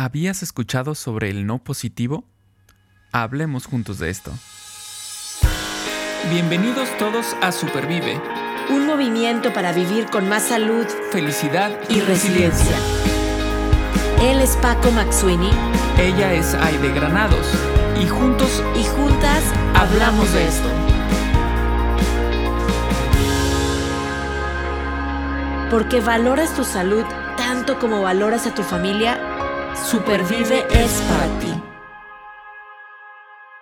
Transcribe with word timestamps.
¿Habías 0.00 0.44
escuchado 0.44 0.94
sobre 0.94 1.28
el 1.28 1.44
no 1.44 1.58
positivo? 1.58 2.22
Hablemos 3.10 3.66
juntos 3.66 3.98
de 3.98 4.10
esto. 4.10 4.32
Bienvenidos 6.30 6.88
todos 6.98 7.34
a 7.42 7.50
Supervive, 7.50 8.20
un 8.70 8.86
movimiento 8.86 9.52
para 9.52 9.72
vivir 9.72 10.06
con 10.06 10.28
más 10.28 10.44
salud, 10.44 10.86
felicidad 11.10 11.76
y, 11.88 11.98
resiliencia. 11.98 12.76
Él 14.22 14.38
es 14.40 14.56
Paco 14.58 14.92
Maxuini. 14.92 15.50
Ella 15.98 16.32
es 16.32 16.54
Aide 16.54 16.92
Granados. 16.92 17.48
Y 18.00 18.06
juntos 18.06 18.62
y 18.76 18.84
juntas 18.84 19.42
hablamos 19.74 20.32
de 20.32 20.46
esto. 20.46 20.68
Porque 25.72 26.00
valoras 26.00 26.54
tu 26.54 26.62
salud 26.62 27.04
tanto 27.36 27.78
como 27.80 28.02
valoras 28.02 28.46
a 28.46 28.54
tu 28.54 28.62
familia, 28.62 29.37
Supervive 29.84 30.64
es 30.74 31.00
para 31.02 31.38
ti. 31.38 31.62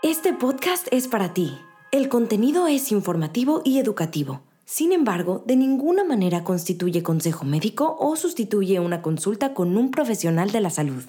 Este 0.02 0.32
podcast 0.32 0.88
es 0.90 1.06
para 1.06 1.32
ti. 1.32 1.58
El 1.92 2.08
contenido 2.08 2.66
es 2.66 2.90
informativo 2.90 3.62
y 3.64 3.78
educativo. 3.78 4.42
Sin 4.64 4.92
embargo, 4.92 5.44
de 5.46 5.54
ninguna 5.54 6.02
manera 6.02 6.42
constituye 6.42 7.04
consejo 7.04 7.44
médico 7.44 7.96
o 8.00 8.16
sustituye 8.16 8.80
una 8.80 9.02
consulta 9.02 9.54
con 9.54 9.76
un 9.76 9.92
profesional 9.92 10.50
de 10.50 10.60
la 10.60 10.70
salud. 10.70 11.04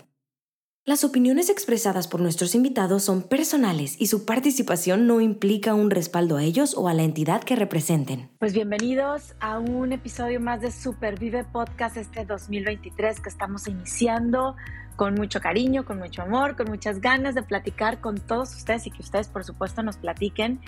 Las 0.85 1.03
opiniones 1.03 1.49
expresadas 1.49 2.07
por 2.07 2.21
nuestros 2.21 2.55
invitados 2.55 3.03
son 3.03 3.23
personales 3.23 3.99
y 3.99 4.07
su 4.07 4.23
participación 4.25 5.05
no 5.05 5.19
implica 5.19 5.73
un 5.73 5.89
respaldo 5.89 6.37
a 6.37 6.43
ellos 6.43 6.75
o 6.77 6.87
a 6.87 6.93
la 6.93 7.03
entidad 7.03 7.43
que 7.43 7.57
representen. 7.57 8.29
Pues 8.39 8.53
bienvenidos 8.53 9.35
a 9.39 9.59
un 9.59 9.91
episodio 9.91 10.39
más 10.39 10.61
de 10.61 10.71
Supervive 10.71 11.43
Podcast 11.43 11.97
este 11.97 12.23
2023 12.23 13.19
que 13.19 13.27
estamos 13.27 13.67
iniciando 13.67 14.55
con 14.97 15.13
mucho 15.13 15.39
cariño, 15.39 15.85
con 15.85 15.99
mucho 15.99 16.23
amor, 16.23 16.57
con 16.57 16.67
muchas 16.67 16.99
ganas 16.99 17.35
de 17.35 17.43
platicar 17.43 18.01
con 18.01 18.17
todos 18.19 18.53
ustedes 18.55 18.87
y 18.87 18.91
que 18.91 19.01
ustedes 19.01 19.29
por 19.29 19.45
supuesto 19.45 19.81
nos 19.83 19.95
platiquen. 19.95 20.59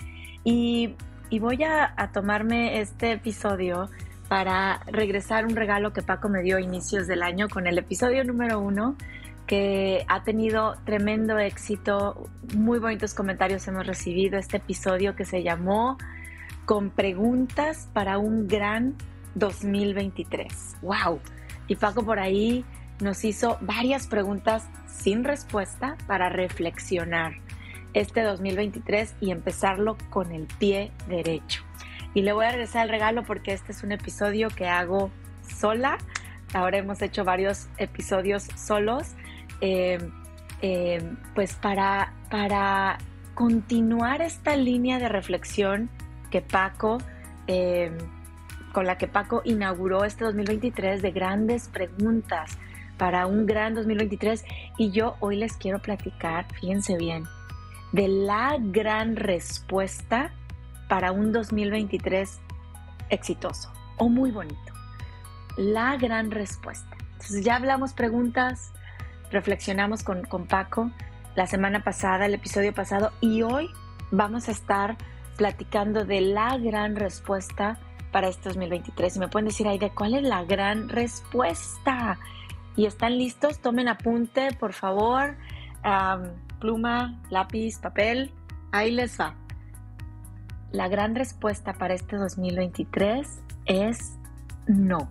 Y, 0.44 0.96
voy 1.38 1.62
a, 1.64 1.92
a 1.96 2.10
tomarme 2.12 2.80
este 2.80 3.12
episodio 3.12 3.90
para 4.28 4.80
regresar 4.86 5.44
un 5.44 5.56
regalo 5.56 5.92
que 5.92 6.02
Paco 6.02 6.28
me 6.28 6.42
dio 6.42 6.56
a 6.56 6.60
inicios 6.60 7.06
del 7.06 7.22
año 7.22 7.48
con 7.48 7.66
el 7.66 7.76
episodio 7.76 8.24
número 8.24 8.60
uno 8.60 8.96
que 9.50 10.04
ha 10.06 10.22
tenido 10.22 10.76
tremendo 10.84 11.36
éxito, 11.40 12.28
muy 12.54 12.78
bonitos 12.78 13.14
comentarios 13.14 13.66
hemos 13.66 13.84
recibido 13.84 14.38
este 14.38 14.58
episodio 14.58 15.16
que 15.16 15.24
se 15.24 15.42
llamó 15.42 15.98
Con 16.66 16.90
preguntas 16.90 17.88
para 17.92 18.18
un 18.18 18.46
gran 18.46 18.94
2023. 19.34 20.76
¡Wow! 20.82 21.18
Y 21.66 21.74
Paco 21.74 22.04
por 22.04 22.20
ahí 22.20 22.64
nos 23.00 23.24
hizo 23.24 23.58
varias 23.60 24.06
preguntas 24.06 24.68
sin 24.86 25.24
respuesta 25.24 25.96
para 26.06 26.28
reflexionar 26.28 27.34
este 27.94 28.22
2023 28.22 29.14
y 29.20 29.30
empezarlo 29.30 29.96
con 30.10 30.32
el 30.32 30.46
pie 30.46 30.92
derecho. 31.08 31.62
Y 32.14 32.22
le 32.22 32.32
voy 32.32 32.44
a 32.44 32.50
regresar 32.50 32.84
el 32.84 32.90
regalo 32.90 33.24
porque 33.24 33.52
este 33.52 33.72
es 33.72 33.82
un 33.82 33.92
episodio 33.92 34.48
que 34.48 34.66
hago 34.66 35.10
sola. 35.42 35.98
Ahora 36.52 36.78
hemos 36.78 37.02
hecho 37.02 37.24
varios 37.24 37.68
episodios 37.78 38.48
solos 38.56 39.14
Em, 39.60 40.10
em, 40.62 41.16
pues 41.34 41.54
para, 41.54 42.12
para 42.30 42.98
continuar 43.34 44.22
esta 44.22 44.56
línea 44.56 44.98
de 44.98 45.08
reflexión 45.08 45.90
que 46.30 46.40
Paco, 46.40 46.98
em, 47.46 47.96
con 48.72 48.86
la 48.86 48.96
que 48.96 49.06
Paco 49.06 49.42
inauguró 49.44 50.04
este 50.04 50.24
2023 50.24 51.02
de 51.02 51.10
grandes 51.10 51.68
preguntas 51.68 52.56
para 53.00 53.26
un 53.26 53.46
gran 53.46 53.74
2023. 53.74 54.44
Y 54.76 54.90
yo 54.90 55.16
hoy 55.20 55.36
les 55.36 55.56
quiero 55.56 55.78
platicar, 55.78 56.44
fíjense 56.52 56.98
bien, 56.98 57.24
de 57.92 58.08
la 58.08 58.58
gran 58.60 59.16
respuesta 59.16 60.34
para 60.86 61.10
un 61.10 61.32
2023 61.32 62.38
exitoso 63.08 63.72
o 63.96 64.10
muy 64.10 64.30
bonito. 64.30 64.74
La 65.56 65.96
gran 65.96 66.30
respuesta. 66.30 66.94
Entonces 67.12 67.42
ya 67.42 67.56
hablamos 67.56 67.94
preguntas, 67.94 68.70
reflexionamos 69.30 70.02
con, 70.02 70.24
con 70.24 70.46
Paco 70.46 70.90
la 71.36 71.46
semana 71.46 71.82
pasada, 71.82 72.26
el 72.26 72.34
episodio 72.34 72.74
pasado, 72.74 73.12
y 73.22 73.40
hoy 73.40 73.70
vamos 74.10 74.48
a 74.48 74.52
estar 74.52 74.98
platicando 75.38 76.04
de 76.04 76.20
la 76.20 76.58
gran 76.58 76.96
respuesta 76.96 77.78
para 78.12 78.28
este 78.28 78.50
2023. 78.50 79.16
Y 79.16 79.18
me 79.20 79.28
pueden 79.28 79.46
decir, 79.46 79.66
de 79.66 79.88
¿cuál 79.88 80.16
es 80.16 80.22
la 80.22 80.44
gran 80.44 80.90
respuesta? 80.90 82.18
¿Y 82.76 82.86
están 82.86 83.18
listos? 83.18 83.60
Tomen 83.60 83.88
apunte, 83.88 84.52
por 84.58 84.72
favor. 84.72 85.36
pluma, 86.60 87.20
lápiz, 87.30 87.78
papel. 87.78 88.32
Ahí 88.72 88.90
les 88.90 89.18
va. 89.18 89.34
La 90.72 90.88
gran 90.88 91.14
respuesta 91.14 91.72
para 91.72 91.94
este 91.94 92.16
2023 92.16 93.26
es 93.66 94.16
no. 94.66 95.10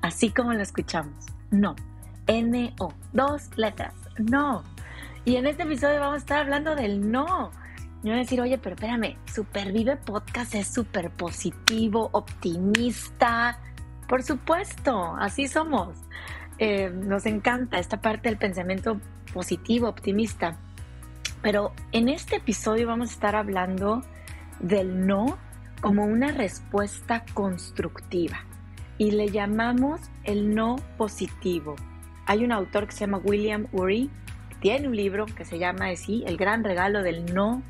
Así 0.00 0.30
como 0.30 0.54
lo 0.54 0.62
escuchamos, 0.62 1.26
no. 1.50 1.76
N-O. 2.26 2.92
Dos 3.12 3.50
letras. 3.56 3.94
No. 4.18 4.62
Y 5.24 5.36
en 5.36 5.46
este 5.46 5.64
episodio 5.64 6.00
vamos 6.00 6.14
a 6.14 6.18
estar 6.18 6.40
hablando 6.40 6.74
del 6.74 7.10
no. 7.10 7.50
Y 8.02 8.08
voy 8.08 8.12
a 8.12 8.16
decir, 8.18 8.40
oye, 8.40 8.58
pero 8.58 8.74
espérame, 8.76 9.16
Supervive 9.26 9.96
Podcast 9.96 10.54
es 10.54 10.68
súper 10.68 11.10
positivo, 11.10 12.08
optimista. 12.12 13.58
Por 14.08 14.22
supuesto, 14.22 15.14
así 15.18 15.48
somos. 15.48 15.98
Eh, 16.58 16.90
nos 16.90 17.26
encanta 17.26 17.78
esta 17.78 18.00
parte 18.00 18.30
del 18.30 18.38
pensamiento 18.38 19.00
positivo, 19.32 19.86
optimista. 19.86 20.56
Pero 21.42 21.72
en 21.92 22.08
este 22.08 22.36
episodio 22.36 22.86
vamos 22.86 23.10
a 23.10 23.12
estar 23.12 23.36
hablando 23.36 24.02
del 24.60 25.06
no 25.06 25.38
como 25.82 26.04
una 26.04 26.32
respuesta 26.32 27.24
constructiva 27.34 28.40
y 28.96 29.12
le 29.12 29.28
llamamos 29.28 30.00
el 30.24 30.54
no 30.54 30.76
positivo. 30.96 31.76
Hay 32.26 32.44
un 32.44 32.50
autor 32.50 32.86
que 32.86 32.92
se 32.92 33.00
llama 33.00 33.20
William 33.22 33.68
Ury, 33.72 34.10
que 34.48 34.56
tiene 34.56 34.88
un 34.88 34.96
libro 34.96 35.26
que 35.26 35.44
se 35.44 35.58
llama 35.58 35.90
así, 35.90 36.24
El 36.26 36.36
gran 36.36 36.64
regalo 36.64 37.02
del 37.02 37.32
no 37.32 37.62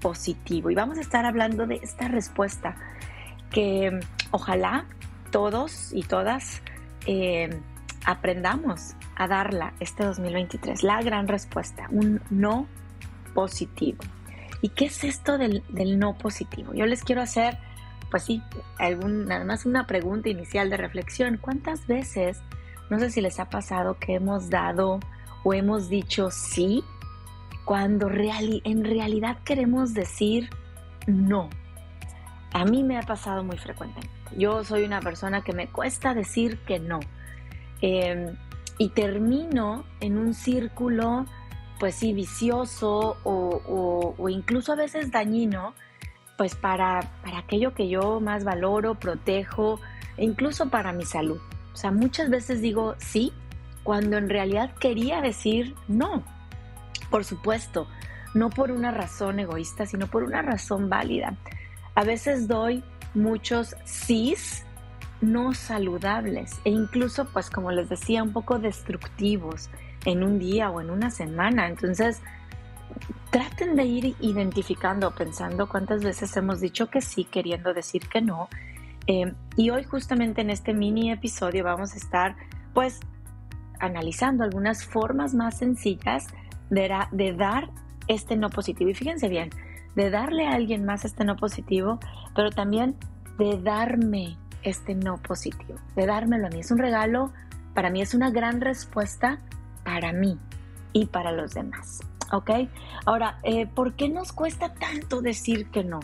positivo. 0.00 0.70
Y 0.70 0.74
vamos 0.74 0.96
a 0.98 1.02
estar 1.02 1.26
hablando 1.26 1.66
de 1.66 1.80
esta 1.82 2.08
respuesta 2.08 2.76
que 3.50 4.00
ojalá 4.30 4.86
todos 5.32 5.92
y 5.92 6.04
todas 6.04 6.62
eh, 7.06 7.50
aprendamos 8.04 8.94
a 9.16 9.26
darla 9.26 9.74
este 9.80 10.04
2023. 10.04 10.84
La 10.84 11.02
gran 11.02 11.26
respuesta, 11.26 11.88
un 11.90 12.20
no 12.30 12.68
positivo. 13.34 13.98
¿Y 14.60 14.68
qué 14.68 14.84
es 14.84 15.02
esto 15.02 15.38
del, 15.38 15.64
no 15.98 16.16
positivo? 16.16 16.72
Yo 16.72 16.86
les 16.86 17.02
quiero 17.02 17.20
hacer, 17.20 17.58
pues 18.12 18.22
sí, 18.22 18.40
algún, 18.78 19.26
nada 19.26 19.44
más 19.44 19.66
una 19.66 19.88
pregunta 19.88 20.28
inicial 20.28 20.70
de 20.70 20.76
reflexión. 20.76 21.38
¿Cuántas 21.38 21.88
veces 21.88 22.40
no 22.90 23.00
sé 23.00 23.10
si 23.10 23.20
les 23.20 23.40
ha 23.40 23.48
pasado 23.48 23.98
que 23.98 24.14
hemos 24.14 24.50
dado 24.50 25.00
o 25.42 25.54
hemos 25.54 25.88
dicho 25.88 26.30
sí 26.30 26.84
cuando 27.64 28.08
en 28.10 28.84
realidad 28.84 29.38
queremos 29.44 29.94
decir 29.94 30.50
no. 31.06 31.48
A 32.52 32.64
mí 32.64 32.82
me 32.82 32.98
ha 32.98 33.02
pasado 33.02 33.42
muy 33.44 33.56
frecuentemente. 33.56 34.10
Yo 34.36 34.64
soy 34.64 34.84
una 34.84 35.00
persona 35.00 35.42
que 35.42 35.52
me 35.52 35.68
cuesta 35.68 36.14
decir 36.14 36.58
que 36.60 36.78
no. 36.78 37.00
Em, 37.80 38.36
y 38.78 38.90
termino 38.90 39.84
en 40.00 40.18
un 40.18 40.34
círculo, 40.34 41.26
pues 41.78 41.94
sí, 41.94 42.12
vicioso 42.12 43.16
o, 43.24 44.28
incluso 44.28 44.72
a 44.72 44.76
veces 44.76 45.10
dañino, 45.10 45.74
pues 46.36 46.54
para, 46.54 47.12
para 47.22 47.38
aquello 47.38 47.74
que 47.74 47.88
yo 47.88 48.20
más 48.20 48.44
valoro, 48.44 48.94
protejo, 48.94 49.80
e 50.16 50.24
incluso 50.24 50.68
para 50.68 50.92
mi 50.92 51.04
salud. 51.04 51.40
O 51.72 51.76
sea, 51.76 51.90
muchas 51.90 52.28
veces 52.28 52.60
digo 52.60 52.94
sí 52.98 53.32
cuando 53.82 54.16
en 54.16 54.28
realidad 54.28 54.74
quería 54.78 55.20
decir 55.20 55.74
no. 55.88 56.22
Por 57.10 57.24
supuesto, 57.24 57.88
no 58.34 58.50
por 58.50 58.70
una 58.70 58.90
razón 58.90 59.40
egoísta, 59.40 59.86
sino 59.86 60.06
por 60.06 60.22
una 60.22 60.42
razón 60.42 60.88
válida. 60.88 61.36
A 61.94 62.04
veces 62.04 62.48
doy 62.48 62.82
muchos 63.14 63.76
sís 63.84 64.64
no 65.20 65.54
saludables 65.54 66.60
e 66.64 66.70
incluso, 66.70 67.26
pues 67.26 67.50
como 67.50 67.70
les 67.70 67.88
decía, 67.88 68.22
un 68.22 68.32
poco 68.32 68.58
destructivos 68.58 69.70
en 70.04 70.24
un 70.24 70.38
día 70.38 70.70
o 70.70 70.80
en 70.80 70.90
una 70.90 71.10
semana. 71.10 71.68
Entonces, 71.68 72.20
traten 73.30 73.76
de 73.76 73.84
ir 73.84 74.16
identificando, 74.20 75.14
pensando 75.14 75.68
cuántas 75.68 76.02
veces 76.02 76.36
hemos 76.36 76.60
dicho 76.60 76.88
que 76.88 77.00
sí 77.00 77.24
queriendo 77.24 77.72
decir 77.72 78.08
que 78.08 78.20
no 78.20 78.48
Em, 79.06 79.34
y 79.56 79.70
hoy 79.70 79.84
justamente 79.84 80.42
en 80.42 80.50
este 80.50 80.74
mini 80.74 81.10
episodio 81.10 81.64
vamos 81.64 81.94
a 81.94 81.96
estar 81.96 82.36
pues 82.72 83.00
analizando 83.80 84.44
algunas 84.44 84.84
formas 84.84 85.34
más 85.34 85.58
sencillas 85.58 86.28
de, 86.70 86.88
de 87.10 87.32
dar 87.32 87.70
este 88.06 88.36
no 88.36 88.48
positivo. 88.48 88.90
Y 88.90 88.94
fíjense 88.94 89.28
bien, 89.28 89.50
de 89.94 90.10
darle 90.10 90.46
a 90.46 90.54
alguien 90.54 90.84
más 90.84 91.04
este 91.04 91.24
no 91.24 91.36
positivo, 91.36 91.98
pero 92.34 92.50
también 92.50 92.96
de 93.38 93.60
darme 93.60 94.36
este 94.62 94.94
no 94.94 95.16
positivo, 95.18 95.74
de 95.96 96.06
dármelo 96.06 96.46
a 96.46 96.50
mí. 96.50 96.60
Es 96.60 96.70
un 96.70 96.78
regalo, 96.78 97.32
para 97.74 97.90
mí 97.90 98.00
es 98.00 98.14
una 98.14 98.30
gran 98.30 98.60
respuesta 98.60 99.38
para 99.84 100.12
mí 100.12 100.38
y 100.92 101.06
para 101.06 101.32
los 101.32 101.54
demás. 101.54 102.00
¿Ok? 102.32 102.50
Ahora, 103.04 103.38
eh, 103.42 103.66
¿por 103.66 103.94
qué 103.94 104.08
nos 104.08 104.32
cuesta 104.32 104.72
tanto 104.74 105.20
decir 105.20 105.68
que 105.70 105.84
no? 105.84 106.00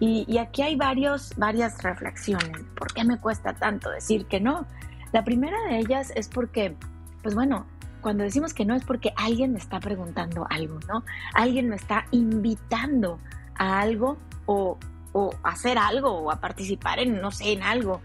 Y, 0.00 0.38
aquí 0.38 0.62
hay 0.62 0.74
varios, 0.74 1.32
varias 1.36 1.80
reflexiones. 1.80 2.64
¿Por 2.76 2.92
qué 2.92 3.04
me 3.04 3.18
cuesta 3.18 3.54
tanto 3.54 3.88
decir 3.88 4.26
que 4.26 4.40
no? 4.40 4.66
La 5.12 5.22
primera 5.22 5.56
de 5.68 5.78
ellas 5.78 6.12
es 6.16 6.28
porque, 6.28 6.74
pues 7.22 7.36
bueno, 7.36 7.66
cuando 8.02 8.24
decimos 8.24 8.52
que 8.52 8.64
no 8.64 8.74
es 8.74 8.84
porque 8.84 9.12
alguien 9.16 9.52
me 9.52 9.58
está 9.58 9.80
preguntando 9.80 10.46
algo, 10.50 10.78
¿no? 10.88 11.04
Alguien 11.34 11.68
me 11.68 11.76
está 11.76 12.06
invitando 12.10 13.18
a 13.54 13.80
algo 13.80 14.18
o, 14.46 14.78
o 15.12 15.34
hacer 15.42 15.78
algo 15.78 16.10
o 16.10 16.30
a 16.30 16.40
participar 16.40 16.98
en, 16.98 17.20
no 17.20 17.30
sé, 17.30 17.52
en 17.52 17.62
algo. 17.62 18.02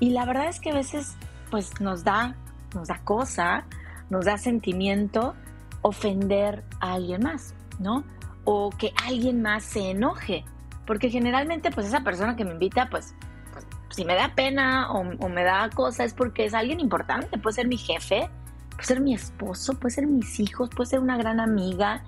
Y 0.00 0.10
la 0.10 0.24
verdad 0.24 0.48
es 0.48 0.60
que 0.60 0.70
a 0.70 0.74
veces, 0.74 1.16
pues 1.50 1.80
nos 1.80 2.04
da, 2.04 2.36
nos 2.74 2.88
da 2.88 2.98
cosa, 3.04 3.66
nos 4.10 4.24
da 4.24 4.38
sentimiento 4.38 5.34
ofender 5.82 6.64
a 6.80 6.94
alguien 6.94 7.22
más, 7.22 7.54
¿no? 7.78 8.04
O 8.44 8.70
que 8.70 8.92
alguien 9.04 9.42
más 9.42 9.64
se 9.64 9.90
enoje. 9.90 10.44
Porque 10.86 11.10
generalmente, 11.10 11.70
pues 11.70 11.86
esa 11.86 12.02
persona 12.02 12.36
que 12.36 12.44
me 12.44 12.52
invita, 12.52 12.88
pues, 12.90 13.14
pues 13.52 13.66
si 13.90 14.04
me 14.04 14.14
da 14.14 14.34
pena 14.34 14.90
o, 14.92 15.28
me 15.28 15.44
da 15.44 15.70
cosa 15.70 16.04
es 16.04 16.14
porque 16.14 16.44
es 16.44 16.54
alguien 16.54 16.80
importante. 16.80 17.38
Puede 17.38 17.54
ser 17.54 17.68
mi 17.68 17.76
jefe, 17.76 18.28
puede 18.74 18.86
ser 18.86 19.00
mi 19.00 19.14
esposo, 19.14 19.74
puede 19.74 19.94
ser 19.94 20.06
mis 20.06 20.40
hijos, 20.40 20.70
puede 20.70 20.90
ser 20.90 21.00
una 21.00 21.16
gran 21.16 21.40
amiga, 21.40 22.02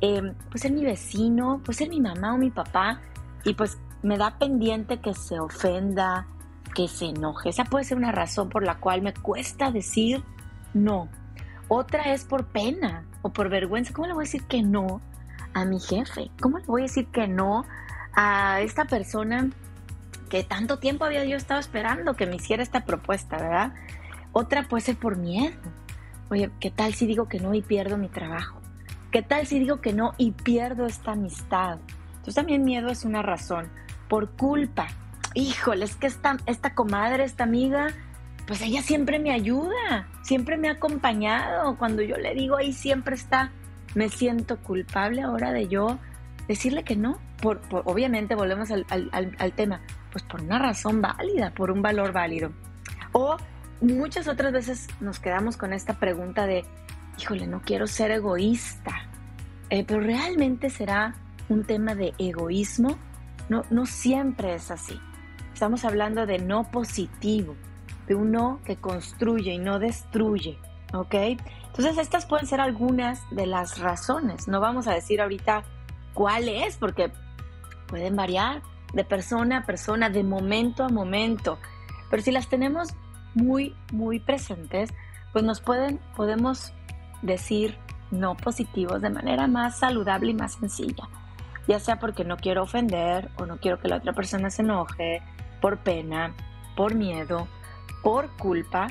eh, 0.00 0.34
puede 0.46 0.58
ser 0.58 0.72
mi 0.72 0.84
vecino, 0.84 1.60
puede 1.64 1.78
ser 1.78 1.88
mi 1.88 2.00
mamá 2.00 2.34
o 2.34 2.38
mi 2.38 2.50
papá. 2.50 3.00
Y 3.44 3.54
pues 3.54 3.78
me 4.02 4.18
da 4.18 4.38
pendiente 4.38 5.00
que 5.00 5.14
se 5.14 5.38
ofenda, 5.38 6.26
que 6.74 6.88
se 6.88 7.06
enoje. 7.06 7.48
Esa 7.48 7.64
puede 7.64 7.84
ser 7.84 7.96
una 7.96 8.12
razón 8.12 8.48
por 8.48 8.62
la 8.62 8.78
cual 8.78 9.02
me 9.02 9.14
cuesta 9.14 9.70
decir 9.70 10.22
no. 10.74 11.08
Otra 11.68 12.12
es 12.12 12.24
por 12.24 12.46
pena 12.46 13.04
o 13.22 13.32
por 13.32 13.48
vergüenza. 13.48 13.92
¿Cómo 13.92 14.06
le 14.06 14.14
voy 14.14 14.22
a 14.22 14.26
decir 14.26 14.44
que 14.44 14.62
no 14.62 15.00
a 15.54 15.64
mi 15.64 15.80
jefe? 15.80 16.30
¿Cómo 16.40 16.58
le 16.58 16.66
voy 16.66 16.82
a 16.82 16.84
decir 16.84 17.06
que 17.08 17.26
no 17.26 17.64
a 18.14 18.60
esta 18.60 18.84
persona 18.84 19.50
que 20.28 20.44
tanto 20.44 20.78
tiempo 20.78 21.04
había 21.04 21.24
yo 21.24 21.36
estado 21.36 21.60
esperando 21.60 22.14
que 22.14 22.26
me 22.26 22.36
hiciera 22.36 22.62
esta 22.62 22.84
propuesta, 22.84 23.38
verdad? 23.38 23.72
Otra 24.32 24.68
puede 24.68 24.82
ser 24.82 24.96
por 24.96 25.16
miedo. 25.16 25.56
Oye, 26.28 26.50
¿qué 26.60 26.70
tal 26.70 26.94
si 26.94 27.06
digo 27.06 27.28
que 27.28 27.38
no 27.38 27.54
y 27.54 27.62
pierdo 27.62 27.96
mi 27.98 28.08
trabajo? 28.08 28.60
¿Qué 29.12 29.22
tal 29.22 29.46
si 29.46 29.60
digo 29.60 29.80
que 29.80 29.92
no 29.92 30.14
y 30.18 30.32
pierdo 30.32 30.86
esta 30.86 31.12
amistad? 31.12 31.78
Entonces 32.08 32.34
también 32.34 32.64
miedo 32.64 32.88
es 32.88 33.04
una 33.04 33.22
razón. 33.22 33.70
Por 34.08 34.30
culpa. 34.30 34.88
Híjole, 35.34 35.84
es 35.84 35.94
que 35.94 36.08
esta, 36.08 36.36
esta 36.46 36.74
comadre, 36.74 37.22
esta 37.22 37.44
amiga, 37.44 37.88
pues 38.46 38.60
ella 38.62 38.82
siempre 38.82 39.20
me 39.20 39.32
ayuda, 39.32 40.08
siempre 40.22 40.56
me 40.56 40.68
ha 40.68 40.72
acompañado. 40.72 41.76
Cuando 41.76 42.02
yo 42.02 42.16
le 42.16 42.34
digo 42.34 42.56
ahí 42.56 42.72
siempre 42.72 43.14
está, 43.14 43.52
me 43.94 44.08
siento 44.08 44.58
culpable 44.58 45.22
ahora 45.22 45.52
de 45.52 45.68
yo 45.68 45.98
decirle 46.48 46.82
que 46.82 46.96
no. 46.96 47.18
Por, 47.40 47.60
obviamente 47.84 48.34
volvemos 48.34 48.70
al, 48.70 48.86
al, 48.90 49.52
tema, 49.52 49.80
pues 50.10 50.24
por 50.24 50.40
una 50.40 50.58
razón 50.58 51.00
válida, 51.02 51.52
por 51.54 51.70
un 51.70 51.82
valor 51.82 52.12
válido. 52.12 52.50
O 53.12 53.36
muchas 53.92 54.28
otras 54.28 54.52
veces 54.52 54.88
nos 55.00 55.18
quedamos 55.20 55.56
con 55.56 55.72
esta 55.72 55.94
pregunta 55.94 56.46
de, 56.46 56.64
híjole, 57.18 57.46
no 57.46 57.62
quiero 57.62 57.86
ser 57.86 58.10
egoísta, 58.10 58.92
eh, 59.70 59.84
pero 59.86 60.00
realmente 60.00 60.70
será 60.70 61.14
un 61.48 61.64
tema 61.64 61.94
de 61.94 62.14
egoísmo. 62.18 62.96
No, 63.48 63.64
no 63.70 63.86
siempre 63.86 64.54
es 64.54 64.70
así. 64.70 64.98
Estamos 65.52 65.84
hablando 65.84 66.26
de 66.26 66.38
no 66.38 66.70
positivo 66.70 67.54
de 68.06 68.14
un 68.14 68.32
no 68.32 68.60
que 68.64 68.76
construye 68.76 69.54
y 69.54 69.58
no 69.58 69.78
destruye, 69.78 70.58
¿ok? 70.92 71.14
Entonces 71.14 71.98
estas 71.98 72.26
pueden 72.26 72.46
ser 72.46 72.60
algunas 72.60 73.20
de 73.30 73.46
las 73.46 73.78
razones. 73.78 74.48
No 74.48 74.60
vamos 74.60 74.86
a 74.86 74.94
decir 74.94 75.20
ahorita 75.20 75.64
cuál 76.14 76.48
es, 76.48 76.76
porque 76.76 77.12
pueden 77.88 78.16
variar 78.16 78.62
de 78.92 79.04
persona 79.04 79.58
a 79.58 79.66
persona, 79.66 80.08
de 80.08 80.22
momento 80.22 80.84
a 80.84 80.88
momento. 80.88 81.58
Pero 82.10 82.22
si 82.22 82.30
las 82.30 82.48
tenemos 82.48 82.94
muy, 83.36 83.76
muy 83.92 84.18
presentes, 84.18 84.92
pues 85.32 85.44
nos 85.44 85.60
pueden, 85.60 86.00
podemos 86.16 86.72
decir 87.22 87.78
no 88.10 88.36
positivos 88.36 89.02
de 89.02 89.10
manera 89.10 89.46
más 89.46 89.78
saludable 89.78 90.30
y 90.30 90.34
más 90.34 90.54
sencilla. 90.54 91.08
Ya 91.68 91.78
sea 91.78 91.98
porque 91.98 92.24
no 92.24 92.36
quiero 92.36 92.62
ofender 92.62 93.30
o 93.38 93.46
no 93.46 93.58
quiero 93.58 93.78
que 93.78 93.88
la 93.88 93.96
otra 93.96 94.12
persona 94.12 94.50
se 94.50 94.62
enoje, 94.62 95.22
por 95.60 95.78
pena, 95.78 96.34
por 96.76 96.94
miedo, 96.94 97.46
por 98.02 98.30
culpa 98.36 98.88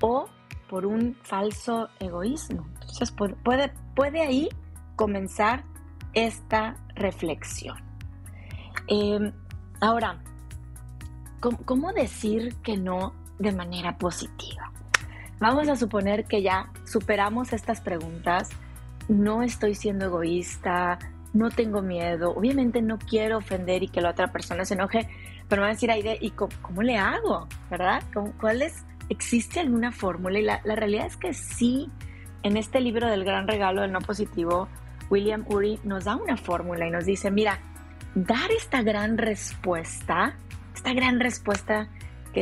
o 0.00 0.28
por 0.68 0.86
un 0.86 1.16
falso 1.22 1.88
egoísmo. 1.98 2.66
Entonces 2.74 3.10
puede, 3.42 3.72
puede 3.94 4.20
ahí 4.20 4.48
comenzar 4.94 5.64
esta 6.12 6.76
reflexión. 6.94 7.78
Em, 8.86 9.32
ahora, 9.80 10.18
¿cómo, 11.40 11.92
decir 11.92 12.56
que 12.56 12.76
no 12.76 13.14
de 13.38 13.52
manera 13.52 13.96
positiva? 13.98 14.72
Vamos 15.40 15.68
a 15.68 15.76
suponer 15.76 16.24
que 16.24 16.42
ya 16.42 16.70
superamos 16.84 17.52
estas 17.52 17.80
preguntas. 17.80 18.50
No 19.08 19.42
estoy 19.42 19.74
siendo 19.74 20.06
egoísta, 20.06 20.98
no 21.32 21.50
tengo 21.50 21.82
miedo, 21.82 22.34
obviamente 22.34 22.82
no 22.82 22.98
quiero 22.98 23.38
ofender 23.38 23.82
y 23.82 23.88
que 23.88 24.00
la 24.00 24.10
otra 24.10 24.32
persona 24.32 24.64
se 24.64 24.74
enoje, 24.74 25.08
pero 25.48 25.62
me 25.62 25.66
va 25.66 25.70
a 25.70 25.74
decir, 25.74 25.90
Aide, 25.90 26.18
¿y 26.20 26.30
cómo, 26.30 26.82
le 26.82 26.96
hago? 26.96 27.46
¿Verdad? 27.70 28.02
¿Cuál 28.40 28.62
es? 28.62 28.84
¿Existe 29.08 29.60
alguna 29.60 29.92
fórmula? 29.92 30.38
Y 30.38 30.42
la, 30.42 30.60
realidad 30.64 31.06
es 31.06 31.16
que 31.16 31.32
sí, 31.32 31.90
en 32.42 32.56
este 32.56 32.80
libro 32.80 33.08
del 33.08 33.24
gran 33.24 33.48
regalo 33.48 33.82
del 33.82 33.92
no 33.92 34.00
positivo, 34.00 34.68
William 35.10 35.44
Uri 35.48 35.78
nos 35.84 36.04
da 36.04 36.16
una 36.16 36.36
fórmula 36.36 36.86
y 36.86 36.90
nos 36.90 37.06
dice, 37.06 37.30
mira, 37.30 37.58
dar 38.14 38.50
esta 38.50 38.82
gran 38.82 39.16
respuesta, 39.16 40.34
esta 40.74 40.92
gran 40.92 41.20
respuesta 41.20 41.88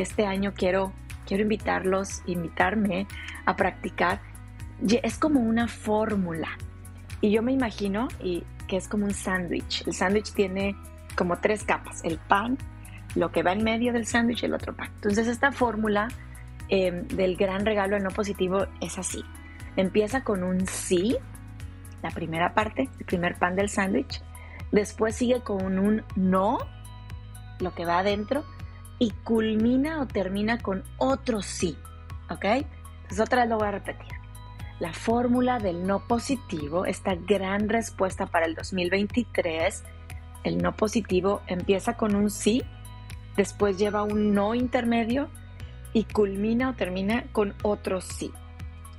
este 0.01 0.25
año 0.25 0.53
quiero, 0.55 0.93
quiero 1.25 1.43
invitarlos, 1.43 2.21
invitarme 2.25 3.07
a 3.45 3.55
practicar, 3.55 4.21
es 5.03 5.17
como 5.17 5.39
una 5.39 5.67
fórmula. 5.67 6.49
Y 7.21 7.31
yo 7.31 7.41
me 7.41 7.51
imagino 7.51 8.07
y 8.21 8.43
que 8.67 8.77
es 8.77 8.87
como 8.87 9.05
un 9.05 9.13
sándwich. 9.13 9.85
El 9.87 9.93
sándwich 9.93 10.33
tiene 10.33 10.75
como 11.15 11.37
tres 11.39 11.63
capas, 11.63 12.03
el 12.03 12.19
pan, 12.19 12.57
lo 13.15 13.31
que 13.31 13.41
va 13.41 13.53
en 13.53 13.63
medio 13.63 13.93
del 13.93 14.05
sándwich 14.05 14.43
y 14.43 14.45
el 14.45 14.53
otro 14.53 14.75
pan. 14.75 14.89
Entonces 14.95 15.27
esta 15.27 15.51
fórmula 15.51 16.09
em, 16.69 17.07
del 17.07 17.35
gran 17.35 17.65
regalo 17.65 17.95
del 17.95 18.03
no 18.03 18.11
positivo 18.11 18.67
es 18.81 18.97
así. 18.99 19.23
Empieza 19.75 20.23
con 20.23 20.43
un 20.43 20.67
sí, 20.67 21.17
la 22.03 22.11
primera 22.11 22.53
parte, 22.53 22.89
el 22.99 23.05
primer 23.05 23.35
pan 23.35 23.55
del 23.55 23.69
sándwich. 23.69 24.21
Después 24.71 25.15
sigue 25.15 25.41
con 25.41 25.79
un 25.79 26.03
no, 26.15 26.59
lo 27.59 27.73
que 27.73 27.85
va 27.85 27.99
adentro. 27.99 28.43
Y 28.99 29.11
culmina 29.11 30.01
o 30.01 30.07
termina 30.07 30.57
con 30.59 30.83
otro 30.97 31.41
sí. 31.41 31.77
¿Ok? 32.29 32.45
Entonces 32.45 33.19
otra 33.19 33.41
vez 33.41 33.49
lo 33.49 33.57
voy 33.57 33.67
a 33.67 33.71
repetir. 33.71 34.11
La 34.79 34.93
fórmula 34.93 35.59
del 35.59 35.87
no 35.87 36.07
positivo, 36.07 36.85
esta 36.85 37.15
gran 37.15 37.69
respuesta 37.69 38.27
para 38.27 38.45
el 38.45 38.53
2023, 38.53 39.83
el 40.43 40.57
no 40.59 40.75
positivo 40.75 41.41
empieza 41.47 41.97
con 41.97 42.15
un 42.15 42.29
sí 42.29 42.63
después 43.37 43.77
lleva 43.77 44.03
un 44.03 44.33
no 44.33 44.55
intermedio 44.55 45.29
y 45.93 46.03
culmina 46.03 46.71
o 46.71 46.73
termina 46.73 47.23
con 47.31 47.53
otro 47.63 48.01
sí. 48.01 48.31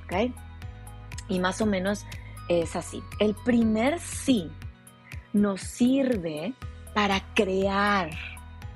¿Ok? 0.05 0.33
Y 1.27 1.39
más 1.39 1.61
o 1.61 1.67
menos 1.67 2.05
es 2.47 2.75
así. 2.75 3.03
El 3.19 3.35
primer 3.45 3.99
sí 3.99 4.49
nos 5.33 5.61
sirve 5.61 6.53
para 6.95 7.21
crear 7.35 8.09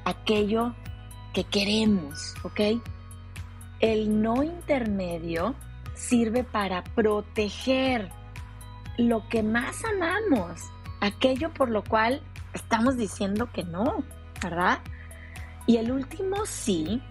aquello 0.05 0.75
que 1.33 1.43
queremos, 1.43 2.35
¿ok? 2.43 2.81
El 3.79 4.21
no 4.21 4.43
intermedio 4.43 5.55
sirve 5.95 6.43
para 6.43 6.83
proteger 6.83 8.09
lo 8.97 9.27
que 9.27 9.43
más 9.43 9.83
amamos, 9.83 10.61
aquello 11.01 11.51
por 11.53 11.69
lo 11.69 11.83
cual 11.83 12.21
estamos 12.53 12.97
diciendo 12.97 13.49
que 13.51 13.63
no, 13.63 14.03
¿verdad? 14.41 14.79
Y 15.65 15.77
el 15.77 15.91
último 15.91 16.45
sí 16.45 17.01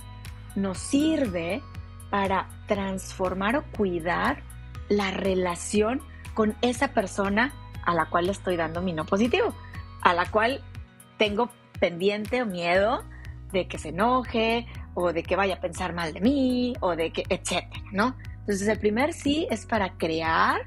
nos 0.54 0.78
sirve 0.78 1.62
para 2.10 2.48
transformar 2.66 3.56
o 3.56 3.64
cuidar 3.76 4.42
la 4.88 5.10
relación 5.10 6.00
con 6.34 6.54
esa 6.62 6.88
persona 6.88 7.52
a 7.84 7.94
la 7.94 8.06
cual 8.06 8.26
le 8.26 8.32
estoy 8.32 8.56
dando 8.56 8.82
mi 8.82 8.92
no 8.92 9.04
positivo, 9.04 9.54
a 10.02 10.14
la 10.14 10.30
cual 10.30 10.62
tengo 11.18 11.50
pendiente 11.80 12.42
o 12.42 12.46
miedo 12.46 13.02
de 13.52 13.68
que 13.68 13.78
se 13.78 13.90
enoje 13.90 14.66
o 14.94 15.12
de 15.12 15.22
que 15.22 15.36
vaya 15.36 15.54
a 15.54 15.60
pensar 15.60 15.92
mal 15.92 16.12
de 16.12 16.20
mí 16.20 16.74
o 16.80 16.96
de 16.96 17.12
que, 17.12 17.24
etcétera, 17.28 17.84
¿no? 17.92 18.16
Entonces 18.40 18.66
el 18.66 18.78
primer 18.78 19.12
sí 19.12 19.46
es 19.50 19.66
para 19.66 19.92
crear 19.94 20.62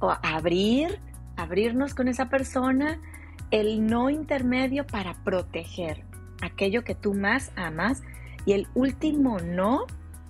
o 0.00 0.14
abrir, 0.22 1.00
abrirnos 1.36 1.94
con 1.94 2.08
esa 2.08 2.28
persona, 2.28 2.98
el 3.50 3.86
no 3.86 4.10
intermedio 4.10 4.86
para 4.86 5.14
proteger, 5.22 6.04
aquello 6.42 6.82
que 6.82 6.94
tú 6.94 7.14
más 7.14 7.52
amas. 7.56 8.02
Y 8.44 8.52
el 8.52 8.66
último 8.74 9.38
no 9.38 9.86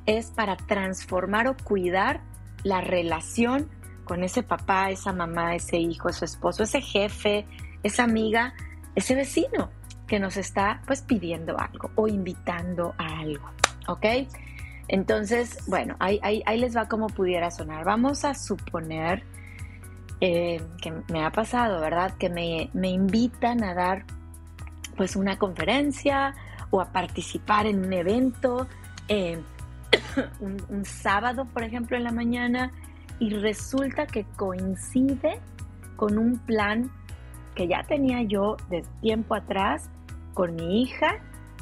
es 0.06 0.30
para 0.30 0.56
transformar 0.56 1.48
o 1.48 1.56
cuidar 1.56 2.20
la 2.62 2.80
relación 2.80 3.68
con 4.04 4.22
ese 4.22 4.42
papá, 4.42 4.90
esa 4.90 5.12
mamá, 5.12 5.54
ese 5.54 5.78
hijo, 5.78 6.08
ese 6.08 6.26
esposo, 6.26 6.62
ese 6.62 6.80
jefe, 6.80 7.46
esa 7.82 8.04
amiga, 8.04 8.54
ese 8.94 9.14
vecino 9.14 9.70
que 10.06 10.20
nos 10.20 10.36
está 10.36 10.80
pues 10.86 11.02
pidiendo 11.02 11.58
algo 11.58 11.90
o 11.96 12.08
invitando 12.08 12.94
a 12.98 13.20
algo, 13.20 13.50
¿ok? 13.88 14.06
Entonces, 14.88 15.58
bueno, 15.66 15.96
ahí, 15.98 16.42
les 16.58 16.76
va 16.76 16.88
como 16.88 17.08
pudiera 17.08 17.50
sonar. 17.50 17.84
Vamos 17.84 18.24
a 18.24 18.34
suponer 18.34 19.24
eh, 20.20 20.62
que 20.80 20.92
me 21.12 21.24
ha 21.24 21.30
pasado, 21.30 21.80
¿verdad? 21.80 22.14
Que 22.18 22.28
me, 22.30 22.88
invitan 22.88 23.64
a 23.64 23.74
dar 23.74 24.04
pues 24.96 25.16
una 25.16 25.38
conferencia 25.38 26.34
o 26.70 26.80
a 26.80 26.92
participar 26.92 27.66
en 27.66 27.84
un 27.84 27.92
evento 27.92 28.66
eh, 29.08 29.40
un, 30.40 30.84
sábado, 30.84 31.46
por 31.46 31.64
ejemplo, 31.64 31.96
en 31.96 32.04
la 32.04 32.12
mañana 32.12 32.70
y 33.18 33.30
resulta 33.30 34.06
que 34.06 34.24
coincide 34.36 35.40
con 35.96 36.16
un 36.18 36.38
plan 36.38 36.90
que 37.54 37.66
ya 37.66 37.82
tenía 37.82 38.22
yo 38.22 38.56
de 38.68 38.84
tiempo 39.00 39.34
atrás 39.34 39.90
con 40.36 40.54
mi 40.54 40.82
hija, 40.82 41.16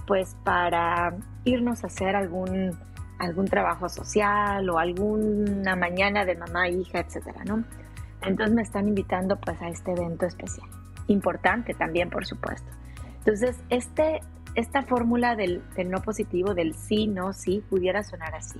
pues 0.05 0.37
para 0.43 1.15
irnos 1.45 1.85
a 1.85 1.87
hacer 1.87 2.17
algún, 2.17 2.77
algún 3.21 3.47
trabajo 3.47 3.89
social 3.89 4.69
o 4.69 4.81
alguna 4.81 5.77
mañana 5.77 6.25
de 6.25 6.35
mamá, 6.37 6.69
hija, 6.69 6.99
etcétera, 6.99 7.45
¿no? 7.45 7.63
Entonces 8.23 8.53
me 8.53 8.63
están 8.63 8.89
invitando 8.89 9.37
pues 9.37 9.63
a 9.63 9.69
este 9.69 9.93
evento 9.93 10.27
especial. 10.27 10.69
Importante 11.07 11.73
también, 11.75 12.11
por 12.11 12.27
supuesto. 12.27 12.69
Entonces, 13.19 13.57
este, 13.71 14.21
esta 14.57 14.83
fórmula 14.83 15.37
del, 15.37 15.63
no 15.87 16.03
positivo, 16.03 16.53
del 16.53 16.75
sí, 16.75 17.07
no, 17.07 17.33
sí, 17.33 17.63
pudiera 17.71 18.03
sonar 18.03 18.35
así. 18.35 18.59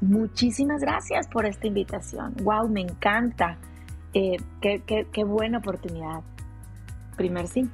Muchísimas 0.00 0.80
gracias 0.80 1.28
por 1.28 1.44
esta 1.44 1.66
invitación. 1.66 2.34
Wow, 2.42 2.70
me 2.70 2.80
encanta. 2.80 3.58
Eh, 4.14 4.38
qué, 4.62 4.80
qué 5.12 5.24
buena 5.24 5.58
oportunidad. 5.58 6.22
Primer 7.18 7.48
sí. 7.48 7.68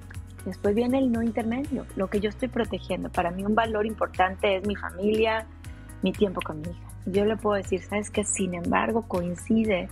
Después 0.45 0.75
viene 0.75 0.99
el 0.99 1.13
no 1.13 1.23
intermedio, 1.23 1.87
lo 1.97 2.09
que 2.09 2.21
yo 2.21 2.29
estoy 2.29 2.49
protegiendo. 2.49 3.11
Para 3.11 3.31
mí 3.31 3.45
un 3.45 3.55
valor 3.55 3.87
importante 3.87 4.57
es 4.57 4.67
mi 4.67 4.75
familia, 4.75 5.47
mi 6.03 6.13
tiempo 6.13 6.41
con 6.41 6.61
mi 6.61 6.69
hija. 6.69 6.89
Yo 7.07 7.25
le 7.25 7.37
puedo 7.37 7.57
decir, 7.57 7.83
sabes 7.83 8.11
que 8.11 8.25
sin 8.25 8.55
embargo 8.55 9.03
coincide 9.03 9.89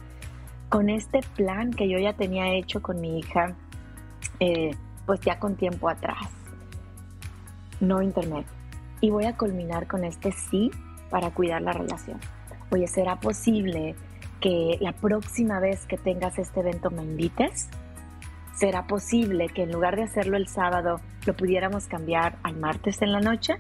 con 0.68 0.88
este 0.88 1.20
plan 1.36 1.72
que 1.72 1.88
yo 1.88 1.98
ya 1.98 2.14
tenía 2.14 2.52
hecho 2.54 2.82
con 2.82 3.00
mi 3.00 3.18
hija, 3.18 3.54
eh, 4.38 4.70
pues 5.06 5.20
ya 5.20 5.38
con 5.38 5.56
tiempo 5.56 5.88
atrás. 5.88 6.28
No 7.80 8.02
intermedio. 8.02 8.44
Y 9.00 9.10
voy 9.10 9.24
a 9.24 9.36
culminar 9.36 9.86
con 9.86 10.04
este 10.04 10.32
sí 10.32 10.70
para 11.10 11.30
cuidar 11.30 11.62
la 11.62 11.72
relación. 11.72 12.18
Oye, 12.70 12.86
¿será 12.86 13.16
posible 13.16 13.94
que 14.40 14.78
la 14.80 14.92
próxima 14.92 15.58
vez 15.58 15.86
que 15.86 15.96
tengas 15.96 16.38
este 16.38 16.60
evento 16.60 16.90
me 16.90 17.02
invites? 17.02 17.68
¿Será 18.60 18.86
posible 18.86 19.48
que 19.48 19.62
en 19.62 19.72
lugar 19.72 19.96
de 19.96 20.02
hacerlo 20.02 20.36
el 20.36 20.46
sábado 20.46 21.00
lo 21.24 21.34
pudiéramos 21.34 21.86
cambiar 21.86 22.36
al 22.42 22.58
martes 22.58 23.00
en 23.00 23.10
la 23.10 23.20
noche? 23.20 23.54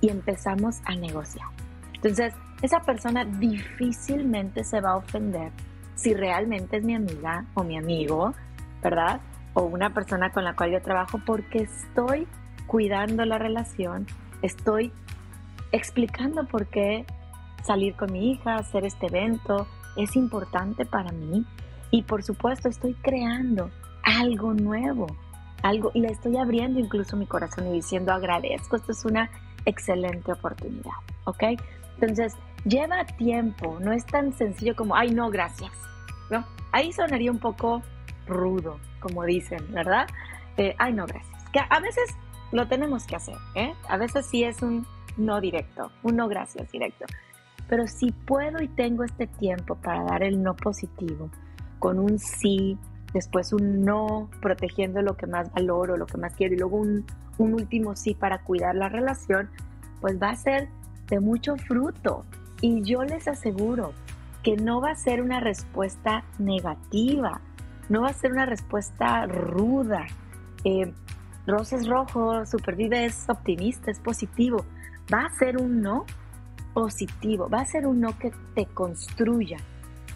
Y 0.00 0.08
empezamos 0.08 0.76
a 0.84 0.94
negociar. 0.94 1.48
Entonces, 1.94 2.32
esa 2.62 2.78
persona 2.82 3.24
difícilmente 3.24 4.62
se 4.62 4.80
va 4.80 4.90
a 4.90 4.96
ofender 4.98 5.50
si 5.96 6.14
realmente 6.14 6.76
es 6.76 6.84
mi 6.84 6.94
amiga 6.94 7.44
o 7.54 7.64
mi 7.64 7.76
amigo, 7.76 8.34
¿verdad? 8.84 9.20
O 9.54 9.62
una 9.62 9.92
persona 9.92 10.30
con 10.30 10.44
la 10.44 10.54
cual 10.54 10.70
yo 10.70 10.80
trabajo 10.80 11.20
porque 11.26 11.62
estoy 11.62 12.28
cuidando 12.68 13.24
la 13.24 13.38
relación, 13.38 14.06
estoy 14.42 14.92
explicando 15.72 16.46
por 16.46 16.68
qué 16.68 17.04
salir 17.64 17.96
con 17.96 18.12
mi 18.12 18.30
hija, 18.30 18.54
hacer 18.54 18.84
este 18.84 19.06
evento, 19.06 19.66
es 19.96 20.14
importante 20.14 20.84
para 20.84 21.10
mí 21.10 21.44
y 21.90 22.04
por 22.04 22.22
supuesto 22.22 22.68
estoy 22.68 22.94
creando 22.94 23.72
algo 24.06 24.54
nuevo, 24.54 25.06
algo, 25.62 25.90
y 25.92 26.00
le 26.00 26.08
estoy 26.08 26.36
abriendo 26.36 26.78
incluso 26.78 27.16
mi 27.16 27.26
corazón 27.26 27.66
y 27.66 27.72
diciendo 27.72 28.12
agradezco, 28.12 28.76
esto 28.76 28.92
es 28.92 29.04
una 29.04 29.28
excelente 29.64 30.32
oportunidad, 30.32 30.92
¿ok? 31.24 31.42
Entonces, 32.00 32.34
lleva 32.64 33.04
tiempo, 33.04 33.78
no 33.80 33.92
es 33.92 34.06
tan 34.06 34.32
sencillo 34.32 34.76
como, 34.76 34.94
ay, 34.94 35.10
no, 35.10 35.28
gracias, 35.28 35.72
¿no? 36.30 36.44
Ahí 36.72 36.92
sonaría 36.92 37.32
un 37.32 37.40
poco 37.40 37.82
rudo, 38.28 38.78
como 39.00 39.24
dicen, 39.24 39.72
¿verdad? 39.72 40.06
Eh, 40.56 40.74
ay, 40.78 40.92
no, 40.92 41.04
gracias. 41.06 41.42
Que 41.52 41.60
a 41.68 41.80
veces 41.80 42.14
lo 42.52 42.68
tenemos 42.68 43.06
que 43.06 43.16
hacer, 43.16 43.36
¿eh? 43.56 43.74
A 43.88 43.96
veces 43.96 44.26
sí 44.26 44.44
es 44.44 44.62
un 44.62 44.86
no 45.16 45.40
directo, 45.40 45.90
un 46.04 46.16
no 46.16 46.28
gracias 46.28 46.70
directo. 46.70 47.06
Pero 47.68 47.88
si 47.88 48.12
puedo 48.12 48.62
y 48.62 48.68
tengo 48.68 49.02
este 49.02 49.26
tiempo 49.26 49.74
para 49.76 50.04
dar 50.04 50.22
el 50.22 50.40
no 50.40 50.54
positivo 50.54 51.28
con 51.80 51.98
un 51.98 52.18
sí 52.20 52.78
después 53.16 53.54
un 53.54 53.82
no, 53.82 54.28
protegiendo 54.42 55.00
lo 55.00 55.16
que 55.16 55.26
más 55.26 55.50
valoro, 55.54 55.96
lo 55.96 56.04
que 56.04 56.18
más 56.18 56.34
quiero, 56.34 56.54
y 56.54 56.58
luego 56.58 56.76
un, 56.76 57.06
último 57.38 57.96
sí 57.96 58.14
para 58.14 58.42
cuidar 58.42 58.74
la 58.74 58.90
relación, 58.90 59.48
pues 60.02 60.20
va 60.20 60.30
a 60.30 60.36
ser 60.36 60.68
de 61.06 61.20
mucho 61.20 61.56
fruto. 61.56 62.24
Y 62.60 62.82
yo 62.82 63.04
les 63.04 63.26
aseguro 63.26 63.94
que 64.42 64.56
no 64.56 64.82
va 64.82 64.90
a 64.90 64.96
ser 64.96 65.22
una 65.22 65.40
respuesta 65.40 66.24
negativa, 66.38 67.40
no 67.88 68.02
va 68.02 68.08
a 68.08 68.12
ser 68.12 68.32
una 68.32 68.44
respuesta 68.44 69.26
ruda. 69.26 70.06
Eh, 70.64 70.92
Roses 71.46 71.86
Rojo, 71.88 72.44
Supervive 72.44 73.06
es 73.06 73.28
optimista, 73.28 73.90
es 73.90 73.98
positivo. 73.98 74.64
Va 75.12 75.26
a 75.26 75.30
ser 75.30 75.56
un 75.56 75.80
no 75.80 76.04
positivo, 76.74 77.48
va 77.48 77.60
a 77.60 77.66
ser 77.66 77.86
un 77.86 78.00
no 78.00 78.18
que 78.18 78.30
te 78.54 78.66
construya, 78.66 79.56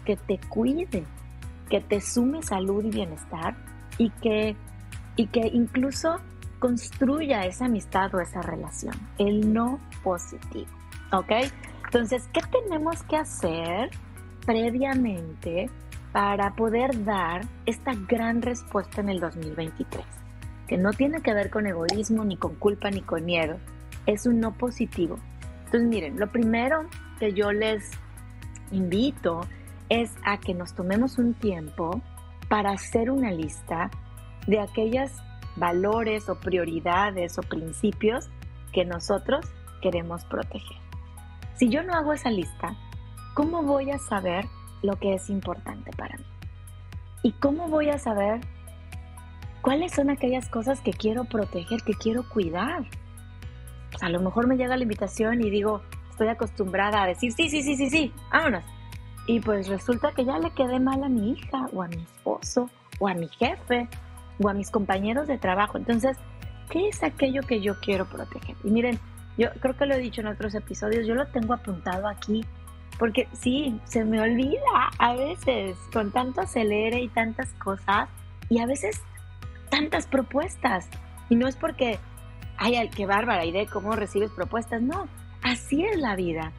que 0.05 0.17
te 0.17 0.39
cuide, 0.49 1.05
que 1.71 1.81
te 1.81 2.01
sume 2.01 2.43
salud 2.43 2.85
y 2.85 2.91
bienestar 2.91 3.55
y 3.97 4.11
que, 4.11 4.57
y 5.17 5.29
que 5.29 5.47
incluso 5.47 6.21
construya 6.59 7.47
esa 7.47 7.67
amistad 7.67 8.15
o 8.15 8.21
esa 8.21 8.43
relación, 8.43 8.95
el 9.19 9.53
no 9.53 9.81
positivo. 10.03 10.69
¿Ok? 11.13 11.33
Entonces, 11.85 12.29
¿qué 12.33 12.41
tenemos 12.53 13.03
que 13.05 13.17
hacer 13.17 13.91
previamente 14.45 15.71
para 16.13 16.55
poder 16.55 17.05
dar 17.05 17.43
esta 17.67 17.95
gran 17.95 18.43
respuesta 18.43 19.01
en 19.01 19.09
el 19.09 19.21
2023? 19.21 20.05
Que 20.69 20.77
no 20.77 20.93
tiene 20.93 21.21
que 21.21 21.35
ver 21.35 21.51
con 21.51 21.67
egoísmo, 21.67 22.25
ni 22.25 22.37
con 22.37 22.55
culpa, 22.57 22.91
ni 22.91 23.01
con 23.01 23.25
miedo. 23.25 23.59
Es 24.07 24.27
un 24.27 24.39
no 24.39 24.53
positivo. 24.53 25.19
Entonces, 25.65 25.89
miren, 25.89 26.19
lo 26.19 26.31
primero 26.31 26.85
que 27.19 27.33
yo 27.33 27.53
les 27.53 27.91
invito 28.71 29.41
es 29.91 30.11
a 30.25 30.39
que 30.39 30.55
nos 30.55 30.75
tomemos 30.75 31.19
un 31.19 31.35
tiempo 31.35 32.01
para 32.49 32.71
hacer 32.71 33.11
una 33.11 33.31
lista 33.31 33.91
de 34.47 34.61
aquellos 34.61 35.11
valores 35.57 36.31
o 36.31 36.41
prioridades 36.41 37.39
o 37.39 37.43
principios 37.43 38.31
que 38.73 38.87
nosotros 38.87 39.45
queremos 39.83 40.25
proteger. 40.25 40.79
Si 41.57 41.69
yo 41.69 41.83
no 41.83 41.93
hago 41.93 42.15
esa 42.15 42.31
lista, 42.31 42.75
¿cómo 43.35 43.63
voy 43.63 43.91
a 43.91 43.99
saber 43.99 44.47
lo 44.83 44.97
que 44.97 45.15
es 45.15 45.29
importante 45.29 45.91
para 45.91 46.17
mí? 46.17 46.25
¿Y 47.23 47.33
cómo 47.33 47.69
voy 47.69 47.91
a 47.91 47.99
saber 47.99 48.41
cuáles 49.61 49.93
son 49.93 50.09
aquellas 50.09 50.49
cosas 50.49 50.81
que 50.81 50.93
quiero 50.93 51.25
proteger, 51.25 51.83
que 51.83 51.93
quiero 51.93 52.27
cuidar? 52.27 52.87
a 54.01 54.09
lo 54.09 54.21
mejor 54.21 54.47
me 54.47 54.57
llega 54.57 54.77
la 54.77 54.83
invitación 54.83 55.41
y 55.43 55.51
digo, 55.51 55.83
estoy 56.11 56.29
acostumbrada 56.29 57.03
a 57.03 57.07
decir, 57.07 57.33
sí, 57.33 57.49
sí, 57.49 57.63
sí, 57.63 57.77
sí, 57.77 57.91
sí, 57.91 58.13
vámonos. 58.33 58.65
Y 59.31 59.39
pues 59.39 59.69
resulta 59.69 60.11
que 60.11 60.25
ya 60.25 60.41
le 60.41 60.51
quedé 60.51 60.81
mal 60.81 61.05
a 61.05 61.09
mi 61.09 61.31
hija 61.31 61.69
o 61.73 61.85
a 61.85 61.87
mi 61.87 62.03
esposo 62.03 62.69
o 62.99 63.07
a 63.07 63.15
mi 63.15 63.29
jefe 63.29 63.89
o 64.43 64.49
a 64.49 64.55
mis 64.55 64.73
compañeros 64.73 65.29
de 65.29 65.39
trabajo. 65.39 65.79
Entonces, 65.79 66.17
¿qué 66.69 66.89
es 66.89 67.05
aquello 67.05 67.43
que 67.43 67.61
yo 67.61 67.79
quiero 67.79 68.07
proteger? 68.07 68.57
Y 68.65 68.73
miren, 68.73 68.99
yo 69.39 69.51
creo 69.61 69.77
que 69.77 69.87
lo 69.87 69.95
he 69.95 69.99
dicho 69.99 70.21
en 70.21 70.27
otros 70.27 70.57
episodios, 70.57 71.07
yo 71.07 71.15
lo 71.15 71.29
tengo 71.29 71.55
apuntado 71.55 72.09
aquí 72.09 72.45
porque 72.99 73.29
sí, 73.33 73.81
se 73.85 74.05
me 74.05 74.21
olvida 74.21 74.91
a 74.99 75.15
veces 75.15 75.79
con 75.93 76.11
tanto 76.11 76.41
acelere 76.41 77.01
y 77.01 77.07
tantas 77.07 77.53
cosas 77.53 78.09
y 78.49 78.59
a 78.59 78.67
veces 78.67 79.01
tantas 79.71 80.09
propuestas. 80.09 80.89
Y 81.29 81.37
no 81.37 81.47
es 81.47 81.55
porque, 81.55 82.01
ay, 82.57 82.91
qué 82.97 83.07
bárbara 83.07 83.45
idea, 83.45 83.65
cómo 83.67 83.93
recibes 83.93 84.33
propuestas. 84.33 84.83
No, 84.83 85.07
así 85.41 85.85
es 85.85 86.01
la 86.01 86.17
vida 86.17 86.53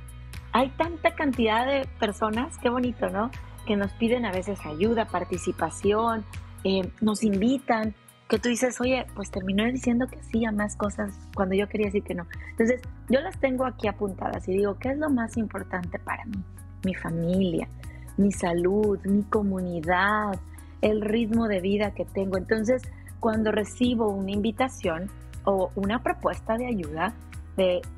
hay 0.53 0.70
tanta 0.70 1.15
cantidad 1.15 1.65
de 1.65 1.88
personas, 2.00 2.58
qué 2.58 2.70
bonito, 2.70 3.10
¿no? 3.10 3.31
Que 3.65 3.75
nos 3.75 3.91
piden 3.93 4.25
a 4.25 4.31
veces 4.31 4.60
ayuda, 4.65 5.05
participación, 5.05 6.25
eh, 6.63 6.89
nos 7.01 7.24
invitan, 7.24 7.96
que 8.31 8.39
tú 8.39 8.48
dices, 8.48 8.79
oye, 8.79 9.05
pues 9.13 9.29
terminó 9.29 9.65
diciendo 9.65 10.08
que 10.08 10.24
sí 10.24 10.46
a 10.46 10.53
más 10.53 10.77
cosas 10.77 11.12
cuando 11.36 11.53
yo 11.53 11.67
quería 11.67 11.88
decir 11.88 12.03
que 12.03 12.15
no. 12.15 12.25
Entonces, 12.51 12.81
yo 13.10 13.20
las 13.20 13.38
tengo 13.41 13.65
aquí 13.65 13.89
apuntadas 13.89 14.48
y 14.48 14.53
digo, 14.53 14.77
¿qué 14.79 14.91
es 14.91 14.98
lo 14.98 15.10
más 15.10 15.36
importante 15.36 16.00
para 16.00 16.24
mí? 16.24 16.41
Mi 16.86 16.96
familia, 16.96 17.67
mi 18.15 18.31
salud, 18.31 18.98
mi 19.03 19.24
comunidad, 19.24 20.39
el 20.81 21.01
ritmo 21.01 21.50
de 21.50 21.60
vida 21.60 21.91
que 21.91 22.05
tengo. 22.05 22.38
Entonces, 22.38 22.84
cuando 23.20 23.51
recibo 23.51 24.08
una 24.08 24.31
invitación 24.31 25.10
o 25.43 25.70
una 25.75 26.01
propuesta 26.01 26.58
de 26.58 26.67
ayuda, 26.67 27.13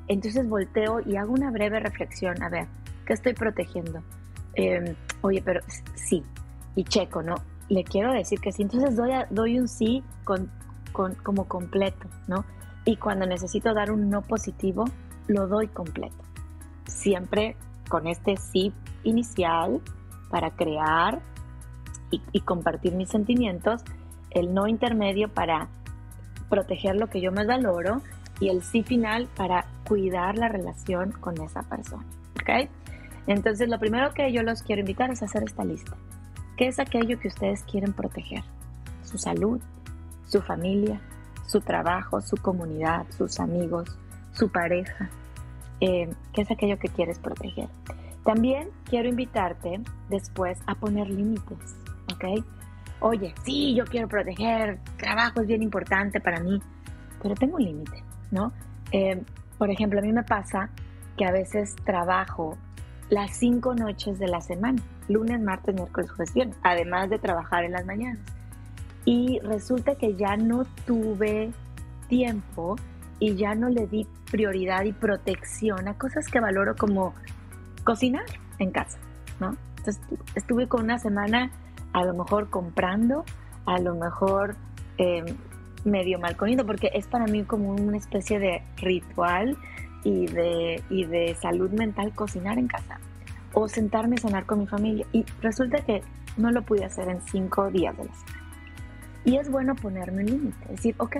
entonces 0.08 0.48
volteo 0.48 1.00
y 1.04 1.16
hago 1.16 1.32
una 1.32 1.50
breve 1.50 1.80
reflexión, 1.80 2.42
a 2.42 2.48
ver, 2.48 2.66
¿qué 3.06 3.12
estoy 3.14 3.34
protegiendo? 3.34 4.02
em, 4.54 4.94
oye, 5.22 5.42
pero 5.44 5.60
sí, 5.94 6.22
y 6.74 6.84
checo, 6.84 7.22
¿no? 7.22 7.36
Le 7.68 7.84
quiero 7.84 8.12
decir 8.12 8.40
que 8.40 8.52
sí, 8.52 8.62
entonces 8.62 8.96
doy, 8.96 9.10
doy 9.30 9.58
un 9.58 9.68
sí 9.68 10.02
con, 10.24 10.50
como 11.22 11.48
completo, 11.48 12.08
¿no? 12.28 12.44
Y 12.84 12.96
cuando 12.96 13.26
necesito 13.26 13.74
dar 13.74 13.90
un 13.90 14.10
no 14.10 14.22
positivo, 14.22 14.84
lo 15.26 15.48
doy 15.48 15.68
completo. 15.68 16.22
Siempre 16.86 17.56
con 17.88 18.06
este 18.06 18.36
sí 18.36 18.72
inicial 19.02 19.80
para 20.30 20.50
crear 20.50 21.20
y, 22.10 22.20
y 22.32 22.40
compartir 22.40 22.94
mis 22.94 23.08
sentimientos, 23.08 23.82
el 24.30 24.52
no 24.52 24.66
intermedio 24.66 25.28
para 25.28 25.68
proteger 26.48 26.96
lo 26.96 27.08
que 27.08 27.20
yo 27.20 27.32
más 27.32 27.46
valoro 27.46 28.02
y 28.40 28.48
el 28.48 28.62
sí 28.62 28.82
final 28.82 29.28
para 29.36 29.66
cuidar 29.86 30.36
la 30.36 30.48
relación 30.48 31.12
con 31.12 31.40
esa 31.40 31.62
persona. 31.62 32.04
¿Ok? 32.40 32.68
Entonces, 33.26 33.68
lo 33.68 33.78
primero 33.78 34.12
que 34.12 34.32
yo 34.32 34.42
los 34.42 34.62
quiero 34.62 34.80
invitar 34.80 35.10
es 35.10 35.22
hacer 35.22 35.44
esta 35.44 35.64
lista. 35.64 35.96
¿Qué 36.56 36.68
es 36.68 36.78
aquello 36.78 37.18
que 37.18 37.28
ustedes 37.28 37.62
quieren 37.64 37.92
proteger? 37.92 38.44
Su 39.02 39.18
salud, 39.18 39.60
su 40.26 40.40
familia, 40.42 41.00
su 41.46 41.60
trabajo, 41.60 42.20
su 42.20 42.36
comunidad, 42.36 43.06
sus 43.16 43.40
amigos, 43.40 43.96
su 44.32 44.50
pareja. 44.50 45.08
Eh, 45.80 46.12
¿Qué 46.32 46.42
es 46.42 46.50
aquello 46.50 46.78
que 46.78 46.88
quieres 46.88 47.18
proteger? 47.18 47.68
También 48.24 48.68
quiero 48.88 49.08
invitarte 49.08 49.80
después 50.08 50.58
a 50.66 50.74
poner 50.74 51.08
límites, 51.08 51.76
¿ok? 52.14 52.44
Oye, 53.00 53.34
sí, 53.44 53.74
yo 53.74 53.84
quiero 53.84 54.08
proteger, 54.08 54.78
trabajo 54.96 55.42
es 55.42 55.46
bien 55.46 55.62
importante 55.62 56.20
para 56.20 56.40
mí, 56.40 56.58
pero 57.22 57.34
tengo 57.34 57.56
un 57.56 57.64
límite, 57.64 58.02
¿no? 58.34 58.52
Eh, 58.90 59.22
por 59.56 59.70
ejemplo, 59.70 60.00
a 60.00 60.02
mí 60.02 60.12
me 60.12 60.24
pasa 60.24 60.68
que 61.16 61.24
a 61.24 61.30
veces 61.30 61.76
trabajo 61.84 62.58
las 63.08 63.36
cinco 63.36 63.74
noches 63.74 64.18
de 64.18 64.26
la 64.26 64.40
semana, 64.40 64.82
lunes, 65.08 65.40
martes, 65.40 65.74
miércoles, 65.74 66.10
jueves, 66.10 66.34
viernes, 66.34 66.56
además 66.62 67.08
de 67.10 67.18
trabajar 67.18 67.64
en 67.64 67.72
las 67.72 67.86
mañanas. 67.86 68.20
Y 69.04 69.38
resulta 69.40 69.94
que 69.94 70.16
ya 70.16 70.36
no 70.36 70.64
tuve 70.86 71.52
tiempo 72.08 72.76
y 73.20 73.36
ya 73.36 73.54
no 73.54 73.68
le 73.68 73.86
di 73.86 74.06
prioridad 74.30 74.84
y 74.84 74.92
protección 74.92 75.86
a 75.86 75.94
cosas 75.94 76.26
que 76.26 76.40
valoro 76.40 76.74
como 76.74 77.14
cocinar 77.84 78.24
en 78.58 78.72
casa, 78.72 78.98
¿no? 79.38 79.56
Entonces 79.78 80.02
estuve 80.34 80.66
con 80.66 80.82
una 80.84 80.98
semana 80.98 81.50
a 81.92 82.04
lo 82.04 82.14
mejor 82.14 82.50
comprando, 82.50 83.24
a 83.66 83.78
lo 83.78 83.94
mejor 83.94 84.56
eh, 84.98 85.24
medio 85.84 86.18
mal 86.18 86.36
comiendo, 86.36 86.66
porque 86.66 86.90
es 86.94 87.06
para 87.06 87.26
mí 87.26 87.44
como 87.44 87.70
una 87.70 87.96
especie 87.96 88.38
de 88.38 88.62
ritual 88.76 89.56
y 90.02 90.26
de, 90.26 90.82
y 90.90 91.04
de 91.04 91.34
salud 91.40 91.70
mental 91.70 92.12
cocinar 92.14 92.58
en 92.58 92.68
casa 92.68 92.98
o 93.52 93.68
sentarme 93.68 94.16
a 94.16 94.20
cenar 94.20 94.46
con 94.46 94.60
mi 94.60 94.66
familia. 94.66 95.06
Y 95.12 95.24
resulta 95.40 95.78
que 95.84 96.02
no 96.36 96.50
lo 96.50 96.62
pude 96.62 96.84
hacer 96.84 97.08
en 97.08 97.20
cinco 97.22 97.70
días 97.70 97.96
de 97.96 98.04
la 98.04 98.14
semana. 98.14 98.44
Y 99.24 99.36
es 99.36 99.50
bueno 99.50 99.74
ponerme 99.74 100.22
un 100.22 100.26
límite, 100.26 100.68
decir, 100.68 100.94
ok, 100.98 101.16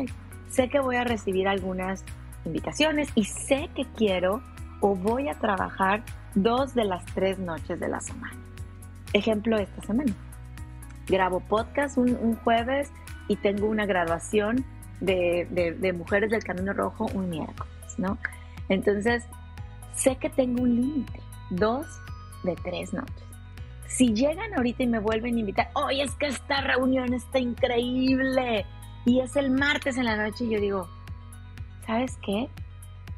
sé 0.50 0.68
que 0.68 0.80
voy 0.80 0.96
a 0.96 1.04
recibir 1.04 1.48
algunas 1.48 2.04
invitaciones 2.44 3.08
y 3.14 3.24
sé 3.24 3.70
que 3.74 3.86
quiero 3.96 4.42
o 4.80 4.94
voy 4.94 5.28
a 5.28 5.34
trabajar 5.38 6.02
dos 6.34 6.74
de 6.74 6.84
las 6.84 7.04
tres 7.06 7.38
noches 7.38 7.80
de 7.80 7.88
la 7.88 8.00
semana. 8.00 8.36
Ejemplo 9.12 9.56
esta 9.56 9.80
semana. 9.82 10.12
Grabo 11.06 11.40
podcast 11.40 11.96
un, 11.96 12.36
jueves 12.36 12.90
y 13.28 13.36
tengo 13.36 13.66
una 13.66 13.86
graduación 13.86 14.64
de, 15.00 15.76
de, 15.78 15.92
Mujeres 15.92 16.30
del 16.30 16.42
Camino 16.42 16.72
Rojo 16.72 17.06
un 17.14 17.28
miércoles, 17.28 17.98
¿no? 17.98 18.18
Entonces, 18.68 19.24
sé 19.94 20.16
que 20.16 20.30
tengo 20.30 20.62
un 20.62 20.76
límite, 20.76 21.20
dos 21.50 21.86
de 22.42 22.54
tres 22.56 22.92
noches. 22.92 23.24
Si 23.86 24.14
llegan 24.14 24.54
ahorita 24.54 24.82
y 24.82 24.86
me 24.86 24.98
vuelven 24.98 25.36
a 25.36 25.40
invitar, 25.40 25.70
oye, 25.74 26.02
es 26.02 26.14
que 26.16 26.26
esta 26.26 26.60
reunión 26.62 27.12
está 27.14 27.38
increíble 27.38 28.66
y 29.04 29.20
es 29.20 29.36
el 29.36 29.50
martes 29.50 29.96
en 29.98 30.06
la 30.06 30.16
noche, 30.16 30.44
y 30.44 30.50
yo 30.50 30.60
digo, 30.60 30.88
¿sabes 31.86 32.16
qué? 32.24 32.48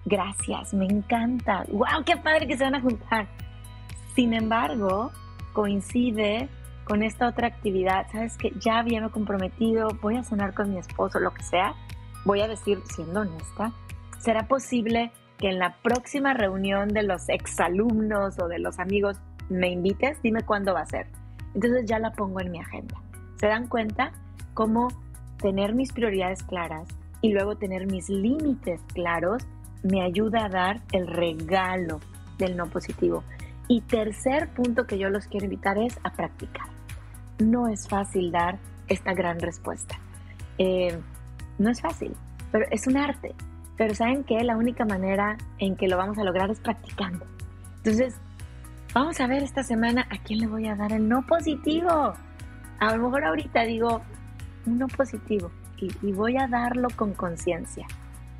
Gracias, 0.04 0.74
me 0.74 0.86
encanta. 0.86 1.64
¡Wow! 1.68 2.04
¡Qué 2.04 2.16
padre 2.16 2.46
que 2.46 2.56
se 2.56 2.64
van 2.64 2.74
a 2.74 2.80
juntar! 2.80 3.26
Sin 4.14 4.34
embargo, 4.34 5.12
coincide 5.52 6.48
con 6.86 7.02
esta 7.02 7.28
otra 7.28 7.48
actividad, 7.48 8.06
¿sabes 8.12 8.38
qué? 8.38 8.52
Ya 8.60 8.78
había 8.78 9.06
comprometido, 9.08 9.88
voy 10.00 10.16
a 10.16 10.22
cenar 10.22 10.54
con 10.54 10.70
mi 10.70 10.78
esposo, 10.78 11.18
lo 11.18 11.34
que 11.34 11.42
sea. 11.42 11.74
Voy 12.24 12.40
a 12.40 12.48
decir, 12.48 12.78
siendo 12.94 13.22
honesta, 13.22 13.72
¿será 14.20 14.46
posible 14.46 15.10
que 15.36 15.48
en 15.48 15.58
la 15.58 15.74
próxima 15.82 16.32
reunión 16.32 16.88
de 16.88 17.02
los 17.02 17.28
exalumnos 17.28 18.38
o 18.38 18.46
de 18.46 18.60
los 18.60 18.78
amigos 18.78 19.18
me 19.48 19.68
invites? 19.68 20.22
Dime 20.22 20.42
cuándo 20.42 20.74
va 20.74 20.82
a 20.82 20.86
ser. 20.86 21.08
Entonces 21.54 21.86
ya 21.86 21.98
la 21.98 22.12
pongo 22.12 22.40
en 22.40 22.52
mi 22.52 22.60
agenda. 22.60 22.94
¿Se 23.40 23.48
dan 23.48 23.66
cuenta 23.66 24.12
cómo 24.54 24.88
tener 25.38 25.74
mis 25.74 25.92
prioridades 25.92 26.44
claras 26.44 26.86
y 27.20 27.32
luego 27.32 27.56
tener 27.56 27.90
mis 27.90 28.08
límites 28.08 28.80
claros 28.94 29.44
me 29.82 30.02
ayuda 30.02 30.44
a 30.44 30.48
dar 30.48 30.80
el 30.92 31.08
regalo 31.08 31.98
del 32.38 32.56
no 32.56 32.66
positivo? 32.66 33.24
Y 33.66 33.80
tercer 33.80 34.50
punto 34.50 34.86
que 34.86 34.98
yo 34.98 35.10
los 35.10 35.26
quiero 35.26 35.46
invitar 35.46 35.78
es 35.78 35.98
a 36.04 36.12
practicar 36.12 36.75
no 37.38 37.68
es 37.68 37.88
fácil 37.88 38.32
dar 38.32 38.58
esta 38.88 39.12
gran 39.14 39.40
respuesta. 39.40 39.98
Eh, 40.58 40.98
no 41.58 41.70
es 41.70 41.80
fácil, 41.80 42.14
pero 42.52 42.66
es 42.70 42.86
un 42.86 42.96
arte. 42.96 43.34
Pero 43.76 43.94
saben 43.94 44.24
que 44.24 44.42
la 44.42 44.56
única 44.56 44.84
manera 44.84 45.36
en 45.58 45.76
que 45.76 45.88
lo 45.88 45.96
vamos 45.96 46.18
a 46.18 46.24
lograr 46.24 46.50
es 46.50 46.60
practicando. 46.60 47.26
Entonces, 47.78 48.14
vamos 48.94 49.20
a 49.20 49.26
ver 49.26 49.42
esta 49.42 49.62
semana 49.62 50.06
a 50.10 50.18
quién 50.18 50.40
le 50.40 50.46
voy 50.46 50.66
a 50.66 50.76
dar 50.76 50.92
el 50.92 51.08
no 51.08 51.26
positivo. 51.26 52.14
A 52.78 52.96
lo 52.96 53.02
mejor 53.02 53.24
ahorita 53.24 53.62
digo 53.62 54.00
un 54.64 54.78
no 54.78 54.88
positivo 54.88 55.50
y, 55.76 55.90
y 56.02 56.12
voy 56.12 56.38
a 56.38 56.48
darlo 56.48 56.88
con 56.96 57.12
conciencia, 57.12 57.86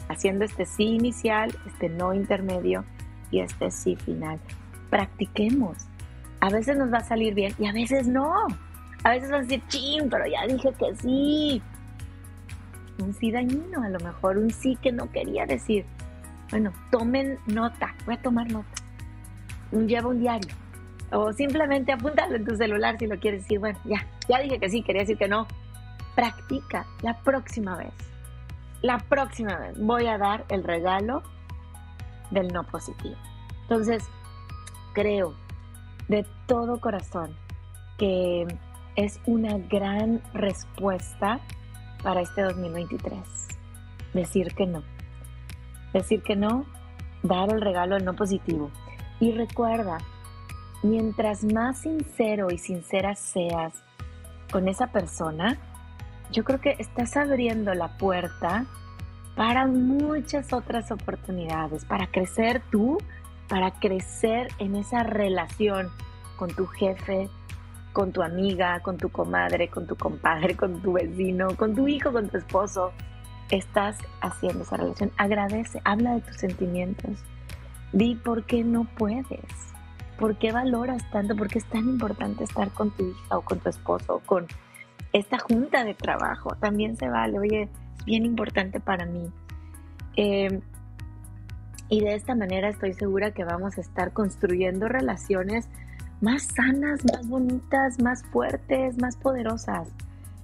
haciendo 0.09 0.45
este 0.45 0.65
sí 0.65 0.85
inicial, 0.85 1.55
este 1.67 1.89
no 1.89 2.15
intermedio 2.15 2.85
y 3.31 3.41
este 3.41 3.71
sí 3.71 3.97
final. 3.97 4.41
Practiquemos. 4.89 5.77
A 6.41 6.49
veces 6.49 6.77
nos 6.77 6.93
va 6.93 6.99
a 6.99 7.05
salir 7.05 7.35
bien 7.35 7.53
y 7.59 7.67
a 7.67 7.73
veces 7.73 8.07
no. 8.07 8.47
A 9.07 9.11
veces 9.11 9.31
vas 9.31 9.39
a 9.39 9.43
decir, 9.43 9.63
ching, 9.69 10.11
pero 10.11 10.27
ya 10.27 10.45
dije 10.49 10.73
que 10.73 10.97
sí. 10.97 11.63
Un 12.99 13.15
sí 13.15 13.31
dañino, 13.31 13.81
a 13.85 13.89
lo 13.89 14.01
mejor 14.01 14.37
un 14.37 14.51
sí 14.51 14.77
que 14.83 14.91
no 14.91 15.09
quería 15.13 15.47
decir. 15.47 15.87
Bueno, 16.51 16.73
tomen 16.91 17.39
nota, 17.47 17.95
voy 18.05 18.17
a 18.17 18.21
tomar 18.23 18.51
nota. 18.51 18.83
Un, 19.71 19.87
lleva 19.87 20.09
un 20.09 20.19
diario. 20.19 20.53
O 21.13 21.33
simplemente 21.33 21.93
apúntalo 21.93 22.35
en 22.35 22.45
tu 22.45 22.57
celular 22.57 22.99
si 22.99 23.07
lo 23.07 23.17
quieres 23.21 23.43
decir. 23.43 23.61
Bueno, 23.61 23.79
ya, 23.85 24.05
ya 24.29 24.41
dije 24.41 24.59
que 24.59 24.69
sí, 24.69 24.83
quería 24.83 25.03
decir 25.03 25.19
que 25.19 25.29
no. 25.29 25.47
Practica 26.17 26.85
la 27.03 27.17
próxima 27.19 27.77
vez. 27.77 27.93
La 28.83 28.99
próxima 28.99 29.57
vez 29.57 29.79
voy 29.79 30.09
a 30.09 30.19
dar 30.19 30.45
el 30.49 30.65
regalo 30.65 31.23
del 32.33 32.53
no 32.53 32.65
positivo. 32.65 33.15
Entonces, 33.63 34.03
creo 34.95 35.33
de 36.09 36.27
todo 36.49 36.81
corazón 36.81 37.37
que 37.99 38.47
es 38.97 39.21
una 39.27 39.59
gran 39.59 40.23
respuesta 40.33 41.41
para 42.03 42.23
este 42.23 42.43
2023. 42.43 43.21
Decir 44.15 44.55
que 44.55 44.67
no. 44.67 44.83
Decir 45.93 46.23
que 46.23 46.37
no, 46.37 46.65
dar 47.23 47.51
el 47.51 47.61
regalo 47.61 47.99
no 47.99 48.15
positivo. 48.15 48.71
Y 49.21 49.33
recuerda, 49.33 49.99
mientras 50.83 51.45
más 51.45 51.81
sincero 51.81 52.51
y 52.51 52.59
sincera 52.59 53.15
seas 53.15 53.75
con 54.51 54.69
esa 54.69 54.89
persona, 54.89 55.59
yo 56.33 56.45
creo 56.45 56.61
que 56.61 56.77
estás 56.79 57.17
abriendo 57.17 57.75
la 57.75 57.97
puerta 57.99 58.67
para 59.37 59.67
muchas 59.67 60.53
otras 60.53 60.91
oportunidades, 60.91 61.85
para 61.85 62.07
crecer 62.07 62.63
tú, 62.71 62.99
para 63.49 63.73
crecer 63.73 64.49
en 64.59 64.77
esa 64.77 65.03
relación 65.03 65.91
con 66.37 66.51
tu 66.55 66.67
jefe, 66.67 67.29
con 67.97 68.13
tu 68.13 68.21
amiga, 68.21 68.81
con 68.81 68.99
tu 68.99 69.09
comadre, 69.09 69.71
con 69.71 69.87
tu 69.87 69.97
compadre, 69.97 70.55
con 70.55 70.83
tu 70.83 70.93
vecino, 70.93 71.57
con 71.57 71.75
tu 71.75 71.89
hijo, 71.89 72.13
con 72.13 72.29
tu 72.29 72.37
esposo, 72.37 72.93
estás 73.49 73.97
haciendo 74.21 74.65
esa 74.65 74.77
relación. 74.77 75.13
Agradece, 75.17 75.81
habla 75.83 76.17
de 76.17 76.21
tus 76.21 76.37
sentimientos. 76.37 77.25
Di 77.95 78.15
por 78.17 78.45
qué 78.45 78.65
no 78.65 78.85
puedes. 78.99 79.73
¿Por 80.19 80.37
qué 80.37 80.53
valoras 80.53 81.11
tanto? 81.11 81.35
¿Por 81.37 81.49
qué 81.49 81.59
es 81.59 81.65
tan 81.65 81.89
importante 81.89 82.45
estar 82.45 82.71
con 82.73 82.91
tu 82.91 83.09
hija 83.09 83.39
o 83.39 83.41
con 83.41 83.61
tu 83.61 83.71
esposo 83.71 84.17
o 84.17 84.21
con 84.21 84.47
esta 85.15 85.39
junta 85.39 85.83
de 85.83 85.95
trabajo? 85.95 86.55
También 86.61 86.99
se 86.99 87.09
vale. 87.09 87.39
Oye, 87.39 87.63
es 87.63 88.05
bien 88.05 88.27
importante 88.27 88.79
para 88.79 89.07
mí. 89.07 89.31
Eh, 90.17 90.61
y 91.89 92.01
de 92.03 92.15
esta 92.15 92.35
manera 92.35 92.69
estoy 92.69 92.93
segura 92.93 93.31
que 93.31 93.45
vamos 93.45 93.79
a 93.79 93.81
estar 93.81 94.13
construyendo 94.13 94.87
relaciones 94.87 95.67
más 96.21 96.45
sanas, 96.55 97.05
más 97.13 97.29
bonitas, 97.29 98.01
más 98.01 98.23
fuertes, 98.25 98.99
más 98.99 99.17
poderosas. 99.17 99.89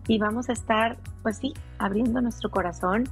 Y 0.06 0.18
vamos 0.18 0.48
a 0.48 0.52
estar, 0.52 0.98
pues 1.22 1.38
sí, 1.38 1.54
abriendo 1.78 2.20
nuestro 2.20 2.50
corazón 2.50 3.04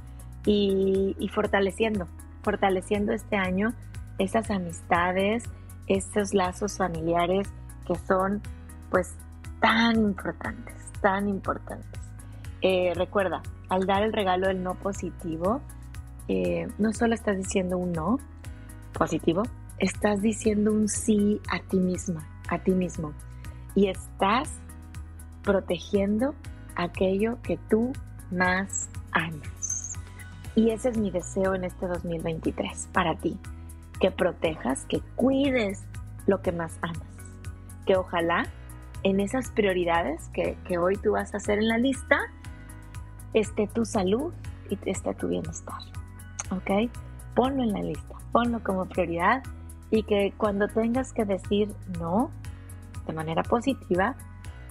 y, 0.45 1.29
fortaleciendo, 1.33 2.07
fortaleciendo 2.43 3.13
este 3.13 3.37
año 3.37 3.73
esas 4.17 4.51
amistades, 4.51 5.43
estos 5.87 6.33
lazos 6.33 6.77
familiares 6.77 7.47
que 7.87 7.95
son 7.95 8.41
pues 8.89 9.15
tan 9.59 9.95
importantes, 9.95 10.75
tan 11.01 11.27
importantes. 11.27 12.01
Eh, 12.61 12.93
recuerda, 12.95 13.41
al 13.69 13.85
dar 13.85 14.03
el 14.03 14.13
regalo 14.13 14.47
del 14.47 14.61
no 14.61 14.75
positivo, 14.75 15.61
eh, 16.27 16.67
no 16.77 16.93
solo 16.93 17.15
estás 17.15 17.37
diciendo 17.37 17.77
un 17.77 17.93
no 17.93 18.19
positivo, 18.93 19.43
estás 19.79 20.21
diciendo 20.21 20.71
un 20.71 20.87
sí 20.87 21.41
a 21.49 21.59
ti 21.59 21.77
misma, 21.79 22.27
a 22.51 22.59
ti 22.59 22.71
mismo. 22.71 23.13
Y 23.73 23.87
estás 23.87 24.59
protegiendo 25.41 26.35
aquello 26.75 27.41
que 27.41 27.57
tú 27.69 27.93
más 28.29 28.89
amas. 29.11 29.93
Y 30.55 30.69
ese 30.69 30.89
es 30.89 30.97
mi 30.97 31.09
deseo 31.09 31.55
en 31.55 31.63
este 31.63 31.87
2023 31.87 32.89
para 32.91 33.15
ti, 33.15 33.37
que 33.99 34.11
protejas, 34.11 34.85
que 34.85 35.01
cuides 35.15 35.83
lo 36.27 36.41
que 36.41 36.51
más 36.51 36.77
amas. 36.81 37.01
Que 37.85 37.95
ojalá 37.95 38.45
en 39.03 39.19
esas 39.19 39.49
prioridades 39.49 40.27
que, 40.33 40.57
que 40.65 40.77
hoy 40.77 40.97
tú 40.97 41.13
vas 41.13 41.33
a 41.33 41.37
hacer 41.37 41.59
en 41.59 41.69
la 41.69 41.77
lista, 41.77 42.19
esté 43.33 43.67
tu 43.67 43.85
salud 43.85 44.33
y 44.69 44.77
esté 44.85 45.13
tu 45.15 45.29
bienestar. 45.29 45.79
¿Ok? 46.51 46.91
Ponlo 47.33 47.63
en 47.63 47.71
la 47.71 47.81
lista, 47.81 48.15
ponlo 48.33 48.61
como 48.61 48.85
prioridad 48.85 49.41
y 49.89 50.03
que 50.03 50.33
cuando 50.37 50.67
tengas 50.67 51.13
que 51.13 51.25
decir 51.25 51.73
no 51.99 52.29
de 53.11 53.15
manera 53.17 53.43
positiva, 53.43 54.15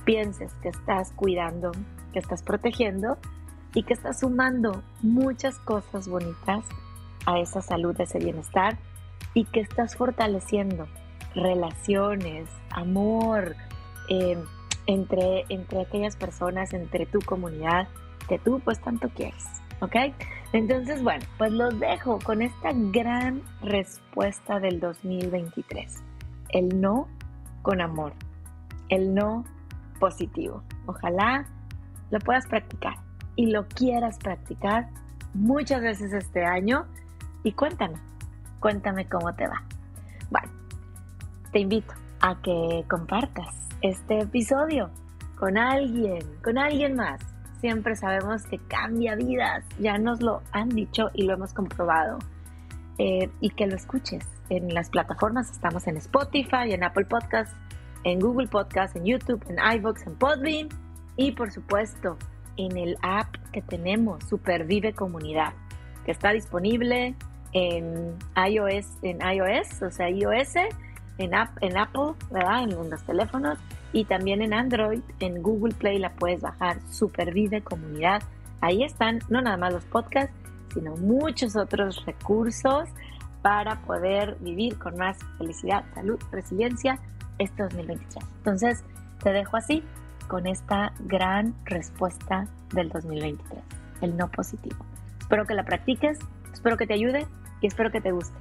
pienses 0.04 0.52
que 0.62 0.70
estás 0.70 1.12
cuidando, 1.12 1.72
que 2.12 2.18
estás 2.18 2.42
protegiendo 2.42 3.18
y 3.74 3.82
que 3.82 3.92
estás 3.92 4.20
sumando 4.20 4.82
muchas 5.02 5.58
cosas 5.58 6.08
bonitas 6.08 6.64
a 7.26 7.38
esa 7.38 7.60
salud, 7.60 7.94
a 8.00 8.04
ese 8.04 8.18
bienestar 8.18 8.78
y 9.34 9.44
que 9.44 9.60
estás 9.60 9.94
fortaleciendo 9.94 10.88
relaciones, 11.34 12.48
amor 12.70 13.54
eh, 14.08 14.42
entre, 14.86 15.44
entre 15.50 15.82
aquellas 15.82 16.16
personas, 16.16 16.72
entre 16.72 17.06
tu 17.06 17.20
comunidad 17.20 17.88
que 18.26 18.38
tú 18.38 18.60
pues 18.64 18.80
tanto 18.80 19.10
quieres, 19.10 19.44
¿ok? 19.80 19.96
Entonces, 20.52 21.02
bueno, 21.02 21.24
pues 21.38 21.52
los 21.52 21.78
dejo 21.78 22.18
con 22.24 22.42
esta 22.42 22.70
gran 22.72 23.42
respuesta 23.62 24.58
del 24.58 24.80
2023. 24.80 26.02
El 26.48 26.80
no 26.80 27.06
con 27.62 27.80
amor, 27.80 28.14
el 28.90 29.14
no 29.14 29.44
positivo. 29.98 30.62
Ojalá 30.86 31.46
lo 32.10 32.18
puedas 32.18 32.46
practicar 32.46 32.96
y 33.36 33.46
lo 33.46 33.66
quieras 33.68 34.18
practicar 34.18 34.88
muchas 35.32 35.80
veces 35.80 36.12
este 36.12 36.44
año 36.44 36.86
y 37.42 37.52
cuéntame, 37.52 37.96
cuéntame 38.60 39.08
cómo 39.08 39.34
te 39.34 39.46
va. 39.46 39.62
Bueno, 40.30 40.48
te 41.52 41.60
invito 41.60 41.94
a 42.20 42.40
que 42.42 42.84
compartas 42.88 43.68
este 43.80 44.20
episodio 44.20 44.90
con 45.38 45.56
alguien, 45.56 46.20
con 46.42 46.58
alguien 46.58 46.96
más 46.96 47.20
siempre 47.60 47.94
sabemos 47.94 48.44
que 48.46 48.58
cambia 48.58 49.14
vidas, 49.14 49.64
ya 49.78 49.98
nos 49.98 50.20
lo 50.20 50.42
han 50.52 50.70
dicho 50.70 51.10
y 51.14 51.22
lo 51.24 51.34
hemos 51.34 51.52
comprobado. 51.52 52.18
Eh, 52.98 53.30
y 53.40 53.48
que 53.50 53.66
lo 53.66 53.76
escuches 53.76 54.26
en 54.50 54.74
las 54.74 54.90
plataformas, 54.90 55.50
estamos 55.50 55.86
en 55.86 55.96
Spotify, 55.96 56.72
en 56.72 56.84
Apple 56.84 57.06
Podcasts, 57.06 57.54
en 58.04 58.20
Google 58.20 58.48
Podcasts, 58.48 58.96
en 58.96 59.04
YouTube, 59.04 59.44
en 59.48 59.58
iVoox, 59.78 60.06
en 60.06 60.14
Podbean 60.16 60.68
y 61.16 61.32
por 61.32 61.50
supuesto 61.50 62.16
en 62.56 62.76
el 62.76 62.96
app 63.02 63.36
que 63.52 63.62
tenemos, 63.62 64.24
Supervive 64.24 64.92
Comunidad, 64.92 65.52
que 66.04 66.12
está 66.12 66.32
disponible 66.32 67.14
en 67.52 68.14
iOS, 68.36 68.86
en 69.02 69.20
iOS, 69.20 69.82
o 69.82 69.90
sea, 69.90 70.08
iOS, 70.10 70.54
en, 71.18 71.34
app, 71.34 71.50
en 71.62 71.76
Apple, 71.76 72.14
¿verdad? 72.30 72.62
En 72.64 72.90
los 72.90 73.02
teléfonos 73.04 73.58
y 73.92 74.04
también 74.04 74.42
en 74.42 74.54
Android, 74.54 75.00
en 75.18 75.42
Google 75.42 75.74
Play 75.74 75.98
la 75.98 76.10
puedes 76.10 76.40
bajar, 76.40 76.78
Supervive 76.90 77.62
Comunidad. 77.62 78.22
Ahí 78.60 78.84
están 78.84 79.20
no 79.28 79.40
nada 79.40 79.56
más 79.56 79.72
los 79.72 79.84
podcasts, 79.84 80.34
sino 80.72 80.96
muchos 80.96 81.56
otros 81.56 82.04
recursos 82.06 82.88
para 83.42 83.80
poder 83.82 84.36
vivir 84.40 84.78
con 84.78 84.96
más 84.96 85.18
felicidad, 85.38 85.84
salud, 85.94 86.18
resiliencia 86.30 86.98
este 87.40 87.64
2023. 87.64 88.24
Entonces, 88.38 88.84
te 89.22 89.32
dejo 89.32 89.56
así 89.56 89.82
con 90.28 90.46
esta 90.46 90.92
gran 91.00 91.54
respuesta 91.64 92.46
del 92.72 92.88
2023, 92.90 93.60
el 94.02 94.16
no 94.16 94.28
positivo. 94.30 94.76
Espero 95.18 95.44
que 95.44 95.54
la 95.54 95.64
practiques, 95.64 96.18
espero 96.52 96.76
que 96.76 96.86
te 96.86 96.94
ayude 96.94 97.26
y 97.60 97.66
espero 97.66 97.90
que 97.90 98.00
te 98.00 98.12
guste. 98.12 98.38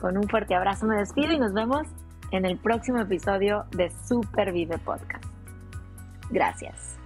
Con 0.00 0.18
un 0.18 0.28
fuerte 0.28 0.54
abrazo 0.54 0.86
me 0.86 0.96
despido 0.96 1.32
y 1.32 1.38
nos 1.38 1.54
vemos 1.54 1.86
en 2.32 2.44
el 2.44 2.58
próximo 2.58 3.00
episodio 3.00 3.64
de 3.70 3.90
Supervive 4.06 4.78
Podcast. 4.78 5.24
Gracias. 6.30 7.01